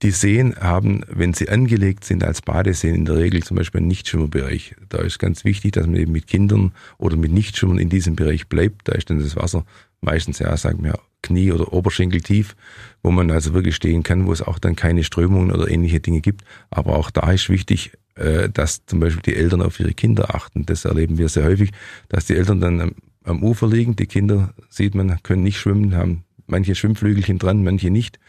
Die 0.02 0.12
Seen 0.12 0.56
haben, 0.56 1.04
wenn 1.08 1.34
sie 1.34 1.50
angelegt 1.50 2.04
sind 2.04 2.24
als 2.24 2.42
Badeseen, 2.42 2.96
in 2.96 3.06
der 3.06 3.18
Regel 3.18 3.44
zum 3.44 3.58
Beispiel 3.58 3.80
einen 3.80 3.88
Nichtschwimmerbereich. 3.88 4.76
Da 4.90 5.00
ist 5.00 5.20
ganz 5.20 5.46
wichtig, 5.46 5.74
dass 5.74 5.86
man 5.86 5.96
eben 5.96 6.12
mit 6.12 6.28
Kindern 6.28 6.72
oder 6.98 7.16
mit 7.16 7.32
Nichtschwimmern 7.32 7.78
in 7.78 7.90
diesem 7.90 8.16
Bereich 8.16 8.48
bleibt. 8.48 8.88
Da 8.88 8.94
ist 8.94 9.10
dann 9.10 9.20
das 9.20 9.36
Wasser 9.36 9.66
meistens, 10.02 10.40
ja, 10.40 10.56
sagen 10.58 10.84
wir, 10.84 11.00
Knie- 11.22 11.52
oder 11.52 11.74
Oberschenkel 11.74 12.22
tief, 12.22 12.56
wo 13.02 13.12
man 13.12 13.32
also 13.32 13.54
wirklich 13.54 13.76
stehen 13.76 14.04
kann, 14.04 14.28
wo 14.28 14.32
es 14.32 14.42
auch 14.42 14.60
dann 14.60 14.76
keine 14.76 15.04
Strömungen 15.04 15.52
oder 15.52 15.70
ähnliche 15.70 16.00
Dinge 16.00 16.22
gibt. 16.22 16.44
Aber 16.70 16.96
auch 16.96 17.12
da 17.12 17.32
ist 17.32 17.50
wichtig, 17.50 17.92
äh, 18.16 18.50
dass 18.50 18.86
zum 18.86 19.00
Beispiel 19.00 19.22
die 19.24 19.36
Eltern 19.36 19.62
auf 19.62 19.80
ihre 19.80 19.94
Kinder 19.94 20.36
achten. 20.36 20.66
Das 20.66 20.86
erleben 20.86 21.18
wir 21.18 21.30
sehr 21.30 21.46
häufig, 21.46 21.72
dass 22.10 22.26
die 22.26 22.36
Eltern 22.36 22.62
dann 22.62 22.96
am 23.24 23.44
Ufer 23.44 23.68
liegen. 23.68 23.96
Die 23.96 24.08
Kinder, 24.08 24.54
sieht 24.70 24.96
man, 24.96 25.22
können 25.24 25.44
nicht 25.44 25.58
schwimmen, 25.58 25.96
haben 25.96 26.24
manche 26.48 26.76
Schwimmflügelchen 26.76 27.40
dran, 27.40 27.64
manche 27.64 27.90
nicht. 27.90 28.20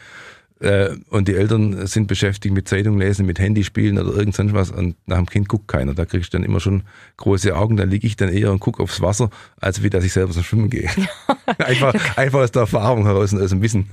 Äh, 0.58 0.96
und 1.10 1.28
die 1.28 1.34
Eltern 1.34 1.86
sind 1.86 2.06
beschäftigt 2.06 2.54
mit 2.54 2.66
Zeitung 2.66 2.98
lesen, 2.98 3.26
mit 3.26 3.38
Handyspielen 3.38 3.98
oder 3.98 4.16
irgend 4.16 4.34
sonst 4.34 4.54
was 4.54 4.70
und 4.70 4.96
nach 5.06 5.18
dem 5.18 5.26
Kind 5.26 5.48
guckt 5.48 5.68
keiner. 5.68 5.92
Da 5.92 6.06
kriegst 6.06 6.32
du 6.32 6.38
dann 6.38 6.46
immer 6.46 6.60
schon 6.60 6.84
große 7.18 7.54
Augen, 7.54 7.76
dann 7.76 7.90
liege 7.90 8.06
ich 8.06 8.16
dann 8.16 8.30
eher 8.30 8.50
und 8.50 8.60
gucke 8.60 8.82
aufs 8.82 9.02
Wasser, 9.02 9.28
als 9.60 9.82
wie 9.82 9.90
dass 9.90 10.04
ich 10.04 10.12
selber 10.12 10.32
zum 10.32 10.44
Schwimmen 10.44 10.70
gehe. 10.70 10.88
einfach, 11.58 11.94
einfach 12.16 12.40
aus 12.40 12.52
der 12.52 12.60
Erfahrung 12.60 13.04
heraus 13.04 13.34
und 13.34 13.42
aus 13.42 13.50
dem 13.50 13.60
Wissen. 13.60 13.90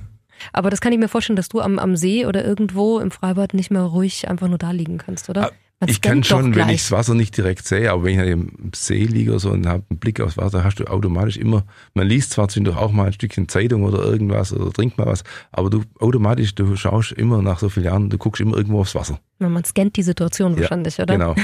Aber 0.52 0.70
das 0.70 0.80
kann 0.80 0.92
ich 0.92 0.98
mir 0.98 1.08
vorstellen, 1.08 1.36
dass 1.36 1.48
du 1.48 1.60
am, 1.60 1.78
am 1.78 1.96
See 1.96 2.26
oder 2.26 2.44
irgendwo 2.44 2.98
im 2.98 3.10
Freibad 3.10 3.54
nicht 3.54 3.70
mehr 3.70 3.82
ruhig 3.82 4.28
einfach 4.28 4.48
nur 4.48 4.58
da 4.58 4.70
liegen 4.70 4.98
kannst, 4.98 5.28
oder? 5.28 5.52
Man 5.80 5.90
ich 5.90 6.00
kann 6.00 6.22
schon, 6.22 6.54
wenn 6.54 6.68
ich 6.68 6.82
das 6.82 6.92
Wasser 6.92 7.14
nicht 7.14 7.36
direkt 7.36 7.66
sehe, 7.66 7.90
aber 7.90 8.04
wenn 8.04 8.20
ich 8.20 8.30
im 8.30 8.70
See 8.74 9.04
liege 9.04 9.38
so 9.38 9.50
und 9.50 9.66
habe 9.66 9.82
einen 9.90 9.98
Blick 9.98 10.20
aufs 10.20 10.36
Wasser, 10.36 10.62
hast 10.62 10.78
du 10.78 10.84
automatisch 10.84 11.36
immer, 11.36 11.64
man 11.94 12.06
liest 12.06 12.30
zwar 12.30 12.48
zwischendurch 12.48 12.76
auch 12.76 12.92
mal 12.92 13.06
ein 13.06 13.12
Stückchen 13.12 13.48
Zeitung 13.48 13.82
oder 13.82 13.98
irgendwas 13.98 14.52
oder 14.52 14.72
trinkt 14.72 14.98
mal 14.98 15.06
was, 15.06 15.24
aber 15.50 15.70
du 15.70 15.82
automatisch, 15.98 16.54
du 16.54 16.76
schaust 16.76 17.12
immer 17.12 17.42
nach 17.42 17.58
so 17.58 17.68
vielen 17.68 17.86
Jahren, 17.86 18.08
du 18.08 18.18
guckst 18.18 18.40
immer 18.40 18.56
irgendwo 18.56 18.80
aufs 18.80 18.94
Wasser. 18.94 19.18
Man 19.40 19.64
scannt 19.64 19.96
die 19.96 20.02
Situation 20.02 20.56
wahrscheinlich, 20.56 20.96
ja, 20.96 21.04
oder? 21.04 21.14
Genau. 21.14 21.34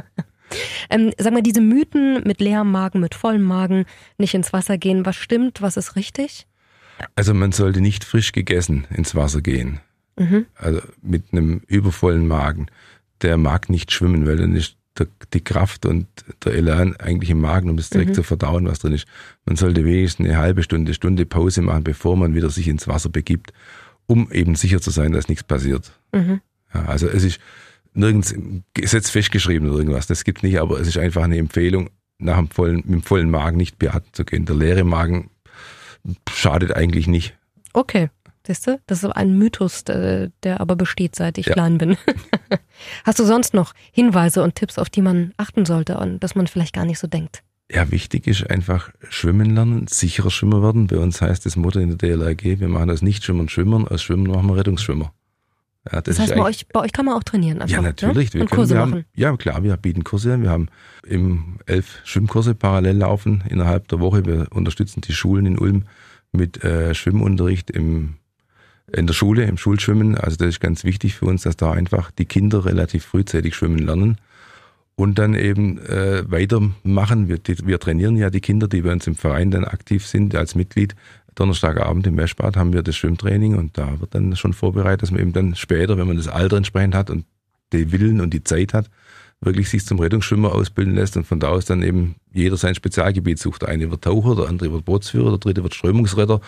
ähm, 0.90 1.12
sag 1.16 1.32
mal, 1.32 1.42
diese 1.42 1.60
Mythen 1.60 2.24
mit 2.24 2.40
leerem 2.40 2.70
Magen, 2.70 3.00
mit 3.00 3.14
vollem 3.14 3.42
Magen, 3.42 3.84
nicht 4.18 4.34
ins 4.34 4.52
Wasser 4.52 4.76
gehen, 4.76 5.06
was 5.06 5.16
stimmt, 5.16 5.62
was 5.62 5.76
ist 5.76 5.94
richtig? 5.94 6.46
Also 7.14 7.32
man 7.32 7.52
sollte 7.52 7.80
nicht 7.80 8.04
frisch 8.04 8.32
gegessen 8.32 8.86
ins 8.90 9.14
Wasser 9.14 9.40
gehen. 9.40 9.80
Mhm. 10.18 10.46
Also 10.54 10.80
mit 11.02 11.32
einem 11.32 11.60
übervollen 11.66 12.26
Magen 12.26 12.68
der 13.22 13.36
mag 13.36 13.68
nicht 13.68 13.92
schwimmen, 13.92 14.26
weil 14.26 14.36
dann 14.36 14.54
ist 14.54 14.76
der, 14.98 15.08
die 15.32 15.42
Kraft 15.42 15.86
und 15.86 16.06
der 16.44 16.54
Elan 16.54 16.96
eigentlich 16.96 17.30
im 17.30 17.40
Magen, 17.40 17.70
um 17.70 17.76
das 17.76 17.90
direkt 17.90 18.10
mhm. 18.10 18.14
zu 18.14 18.22
verdauen, 18.22 18.66
was 18.66 18.78
drin 18.78 18.92
ist. 18.92 19.06
Man 19.44 19.56
sollte 19.56 19.84
wenigstens 19.84 20.26
eine 20.26 20.38
halbe 20.38 20.62
Stunde, 20.62 20.94
Stunde 20.94 21.26
Pause 21.26 21.62
machen, 21.62 21.84
bevor 21.84 22.16
man 22.16 22.34
wieder 22.34 22.50
sich 22.50 22.68
ins 22.68 22.88
Wasser 22.88 23.08
begibt, 23.08 23.52
um 24.06 24.30
eben 24.32 24.54
sicher 24.54 24.80
zu 24.80 24.90
sein, 24.90 25.12
dass 25.12 25.28
nichts 25.28 25.44
passiert. 25.44 25.92
Mhm. 26.12 26.40
Ja, 26.72 26.84
also 26.86 27.08
es 27.08 27.24
ist 27.24 27.40
nirgends 27.94 28.32
im 28.32 28.62
Gesetz 28.74 29.10
festgeschrieben 29.10 29.68
oder 29.68 29.78
irgendwas, 29.78 30.06
das 30.06 30.24
gibt 30.24 30.42
nicht, 30.42 30.58
aber 30.60 30.80
es 30.80 30.88
ist 30.88 30.98
einfach 30.98 31.22
eine 31.22 31.38
Empfehlung, 31.38 31.90
nach 32.18 32.36
dem 32.36 32.48
vollen, 32.48 32.76
mit 32.76 32.90
dem 32.90 33.02
vollen 33.02 33.30
Magen 33.30 33.56
nicht 33.56 33.78
beatmen 33.78 34.12
zu 34.12 34.24
gehen. 34.24 34.46
Der 34.46 34.56
leere 34.56 34.84
Magen 34.84 35.30
schadet 36.30 36.72
eigentlich 36.72 37.08
nicht. 37.08 37.36
Okay. 37.72 38.10
Siehst 38.46 38.68
du? 38.68 38.80
Das 38.86 39.02
ist 39.02 39.10
ein 39.10 39.36
Mythos, 39.36 39.82
der, 39.82 40.30
aber 40.44 40.76
besteht, 40.76 41.16
seit 41.16 41.36
ich 41.36 41.46
ja. 41.46 41.52
klein 41.52 41.78
bin. 41.78 41.96
Hast 43.04 43.18
du 43.18 43.24
sonst 43.24 43.54
noch 43.54 43.72
Hinweise 43.90 44.44
und 44.44 44.54
Tipps, 44.54 44.78
auf 44.78 44.88
die 44.88 45.02
man 45.02 45.32
achten 45.36 45.64
sollte 45.64 45.98
und 45.98 46.20
dass 46.20 46.36
man 46.36 46.46
vielleicht 46.46 46.72
gar 46.72 46.84
nicht 46.84 47.00
so 47.00 47.08
denkt? 47.08 47.42
Ja, 47.72 47.90
wichtig 47.90 48.28
ist 48.28 48.48
einfach 48.48 48.90
schwimmen 49.08 49.52
lernen, 49.56 49.88
sicherer 49.88 50.30
Schwimmer 50.30 50.62
werden. 50.62 50.86
Bei 50.86 50.98
uns 50.98 51.20
heißt 51.20 51.44
das 51.44 51.56
Motto 51.56 51.80
in 51.80 51.88
der 51.88 51.98
DLRG, 51.98 52.60
wir 52.60 52.68
machen 52.68 52.88
aus 52.88 53.02
Nichtschwimmern 53.02 53.48
Schwimmern, 53.48 53.88
aus 53.88 54.04
Schwimmen 54.04 54.30
machen 54.30 54.46
wir 54.46 54.56
Rettungsschwimmer. 54.56 55.12
Ja, 55.92 56.00
das, 56.00 56.16
das 56.16 56.18
heißt, 56.20 56.36
bei 56.36 56.42
euch, 56.42 56.68
bei 56.68 56.80
euch 56.80 56.92
kann 56.92 57.06
man 57.06 57.16
auch 57.16 57.24
trainieren. 57.24 57.60
Einfach, 57.62 57.76
ja, 57.76 57.82
natürlich. 57.82 58.32
Ne? 58.32 58.42
Und 58.42 58.48
können, 58.48 58.58
Kurse 58.58 58.74
wir 58.74 58.80
machen. 58.80 58.92
Haben, 58.92 59.04
ja, 59.14 59.36
klar, 59.36 59.64
wir 59.64 59.76
bieten 59.76 60.04
Kurse 60.04 60.34
an. 60.34 60.42
Wir 60.42 60.50
haben 60.50 60.68
im 61.04 61.58
elf 61.66 62.00
Schwimmkurse 62.04 62.54
parallel 62.54 62.98
laufen 62.98 63.42
innerhalb 63.48 63.88
der 63.88 63.98
Woche. 63.98 64.24
Wir 64.24 64.46
unterstützen 64.52 65.00
die 65.00 65.12
Schulen 65.12 65.46
in 65.46 65.58
Ulm 65.58 65.86
mit 66.30 66.62
äh, 66.62 66.94
Schwimmunterricht 66.94 67.70
im 67.72 68.14
in 68.92 69.06
der 69.06 69.14
Schule, 69.14 69.44
im 69.44 69.56
Schulschwimmen. 69.56 70.16
Also 70.16 70.36
das 70.36 70.48
ist 70.48 70.60
ganz 70.60 70.84
wichtig 70.84 71.14
für 71.14 71.26
uns, 71.26 71.42
dass 71.42 71.56
da 71.56 71.72
einfach 71.72 72.10
die 72.10 72.24
Kinder 72.24 72.64
relativ 72.64 73.04
frühzeitig 73.04 73.54
schwimmen 73.54 73.78
lernen 73.78 74.18
und 74.94 75.18
dann 75.18 75.34
eben 75.34 75.78
äh, 75.78 76.28
weitermachen. 76.30 77.28
Wir, 77.28 77.38
die, 77.38 77.66
wir 77.66 77.78
trainieren 77.78 78.16
ja 78.16 78.30
die 78.30 78.40
Kinder, 78.40 78.68
die 78.68 78.82
bei 78.82 78.92
uns 78.92 79.06
im 79.06 79.14
Verein 79.14 79.50
dann 79.50 79.64
aktiv 79.64 80.06
sind 80.06 80.34
als 80.34 80.54
Mitglied. 80.54 80.94
Donnerstagabend 81.34 82.06
im 82.06 82.16
Wäschbad 82.16 82.56
haben 82.56 82.72
wir 82.72 82.82
das 82.82 82.96
Schwimmtraining 82.96 83.56
und 83.56 83.76
da 83.76 84.00
wird 84.00 84.14
dann 84.14 84.34
schon 84.36 84.54
vorbereitet, 84.54 85.02
dass 85.02 85.10
man 85.10 85.20
eben 85.20 85.32
dann 85.34 85.54
später, 85.54 85.98
wenn 85.98 86.06
man 86.06 86.16
das 86.16 86.28
Alter 86.28 86.56
entsprechend 86.56 86.94
hat 86.94 87.10
und 87.10 87.26
den 87.74 87.92
Willen 87.92 88.20
und 88.22 88.32
die 88.32 88.42
Zeit 88.42 88.72
hat, 88.72 88.88
wirklich 89.42 89.68
sich 89.68 89.84
zum 89.84 89.98
Rettungsschwimmer 89.98 90.52
ausbilden 90.52 90.94
lässt 90.94 91.16
und 91.18 91.26
von 91.26 91.38
da 91.38 91.48
aus 91.48 91.66
dann 91.66 91.82
eben 91.82 92.16
jeder 92.32 92.56
sein 92.56 92.74
Spezialgebiet 92.74 93.38
sucht. 93.38 93.62
Der 93.62 93.68
eine 93.68 93.90
wird 93.90 94.02
Taucher, 94.04 94.34
der 94.34 94.48
andere 94.48 94.72
wird 94.72 94.86
Bootsführer, 94.86 95.30
der 95.30 95.38
dritte 95.38 95.62
wird 95.62 95.74
Strömungsretter. 95.74 96.40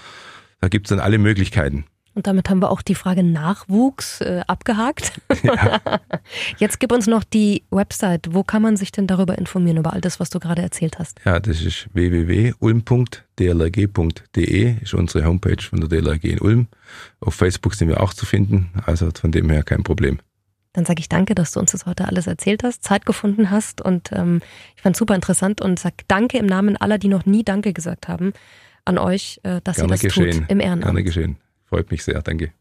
Da 0.61 0.69
gibt's 0.69 0.89
dann 0.89 1.01
alle 1.01 1.19
Möglichkeiten. 1.19 1.85
Und 2.19 2.27
damit 2.27 2.51
haben 2.51 2.61
wir 2.61 2.73
auch 2.73 2.83
die 2.83 2.97
Frage 2.97 3.23
Nachwuchs 3.23 4.21
äh, 4.23 4.41
abgehakt. 4.49 5.13
Ja. 5.45 5.81
Jetzt 6.59 6.81
gib 6.81 6.91
uns 6.91 7.07
noch 7.07 7.23
die 7.23 7.63
Website. 7.71 8.35
Wo 8.35 8.43
kann 8.43 8.61
man 8.61 8.77
sich 8.77 8.91
denn 8.91 9.07
darüber 9.07 9.39
informieren, 9.39 9.77
über 9.77 9.93
all 9.93 10.01
das, 10.01 10.19
was 10.19 10.29
du 10.29 10.41
gerade 10.41 10.63
erzählt 10.63 10.99
hast? 10.99 11.21
Ja, 11.25 11.39
das 11.39 11.63
ist 11.63 11.87
www.ulm.dlrg.de, 11.93 14.83
ist 14.83 14.95
unsere 14.95 15.27
Homepage 15.27 15.63
von 15.63 15.79
der 15.79 15.89
DLRG 15.89 16.25
in 16.25 16.41
Ulm. 16.41 16.67
Auf 17.21 17.37
Facebook 17.37 17.77
sind 17.77 17.87
wir 17.87 18.01
auch 18.01 18.13
zu 18.13 18.27
finden, 18.27 18.73
also 18.85 19.11
von 19.15 19.31
dem 19.31 19.49
her 19.49 19.63
kein 19.63 19.85
Problem. 19.85 20.19
Dann 20.73 20.87
sage 20.87 20.99
ich 20.99 21.09
danke, 21.09 21.37
dass 21.37 21.53
du 21.53 21.61
uns 21.61 21.71
das 21.71 21.87
heute 21.87 22.09
alles 22.09 22.27
erzählt 22.27 22.65
hast, 22.65 22.83
Zeit 22.83 23.07
gefunden 23.07 23.53
hast 23.53 23.81
und 23.81 24.11
ähm, 24.11 24.41
ich 24.75 24.83
fand 24.83 24.97
es 24.97 24.99
super 24.99 25.15
interessant 25.15 25.61
und 25.61 25.79
sag 25.79 25.95
danke 26.09 26.39
im 26.39 26.47
Namen 26.47 26.77
aller, 26.77 26.99
die 26.99 27.07
noch 27.07 27.27
nie 27.27 27.45
Danke 27.45 27.73
gesagt 27.73 28.09
haben, 28.09 28.33
an 28.85 28.99
euch, 28.99 29.39
äh, 29.45 29.61
dass 29.63 29.77
Gerne 29.77 29.91
ihr 29.91 29.93
das 29.93 30.01
geschehen. 30.01 30.41
tut 30.41 30.51
im 30.51 30.59
Ehrenamt. 30.59 30.83
Gerne 30.83 31.05
geschehen. 31.05 31.37
Freut 31.69 31.91
mich 31.91 32.03
sehr, 32.03 32.23
danke. 32.23 32.53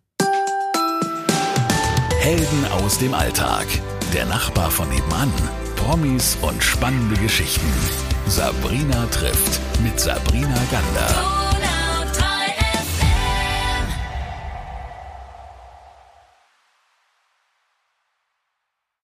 Helden 2.19 2.65
aus 2.83 2.99
dem 2.99 3.13
Alltag. 3.13 3.65
Der 4.13 4.25
Nachbar 4.25 4.69
von 4.69 4.89
nebenan. 4.89 5.31
Promis 5.77 6.37
und 6.41 6.61
spannende 6.61 7.15
Geschichten. 7.21 7.71
Sabrina 8.27 9.05
trifft 9.05 9.61
mit 9.81 9.97
Sabrina 9.97 10.59
Gander. 10.69 11.46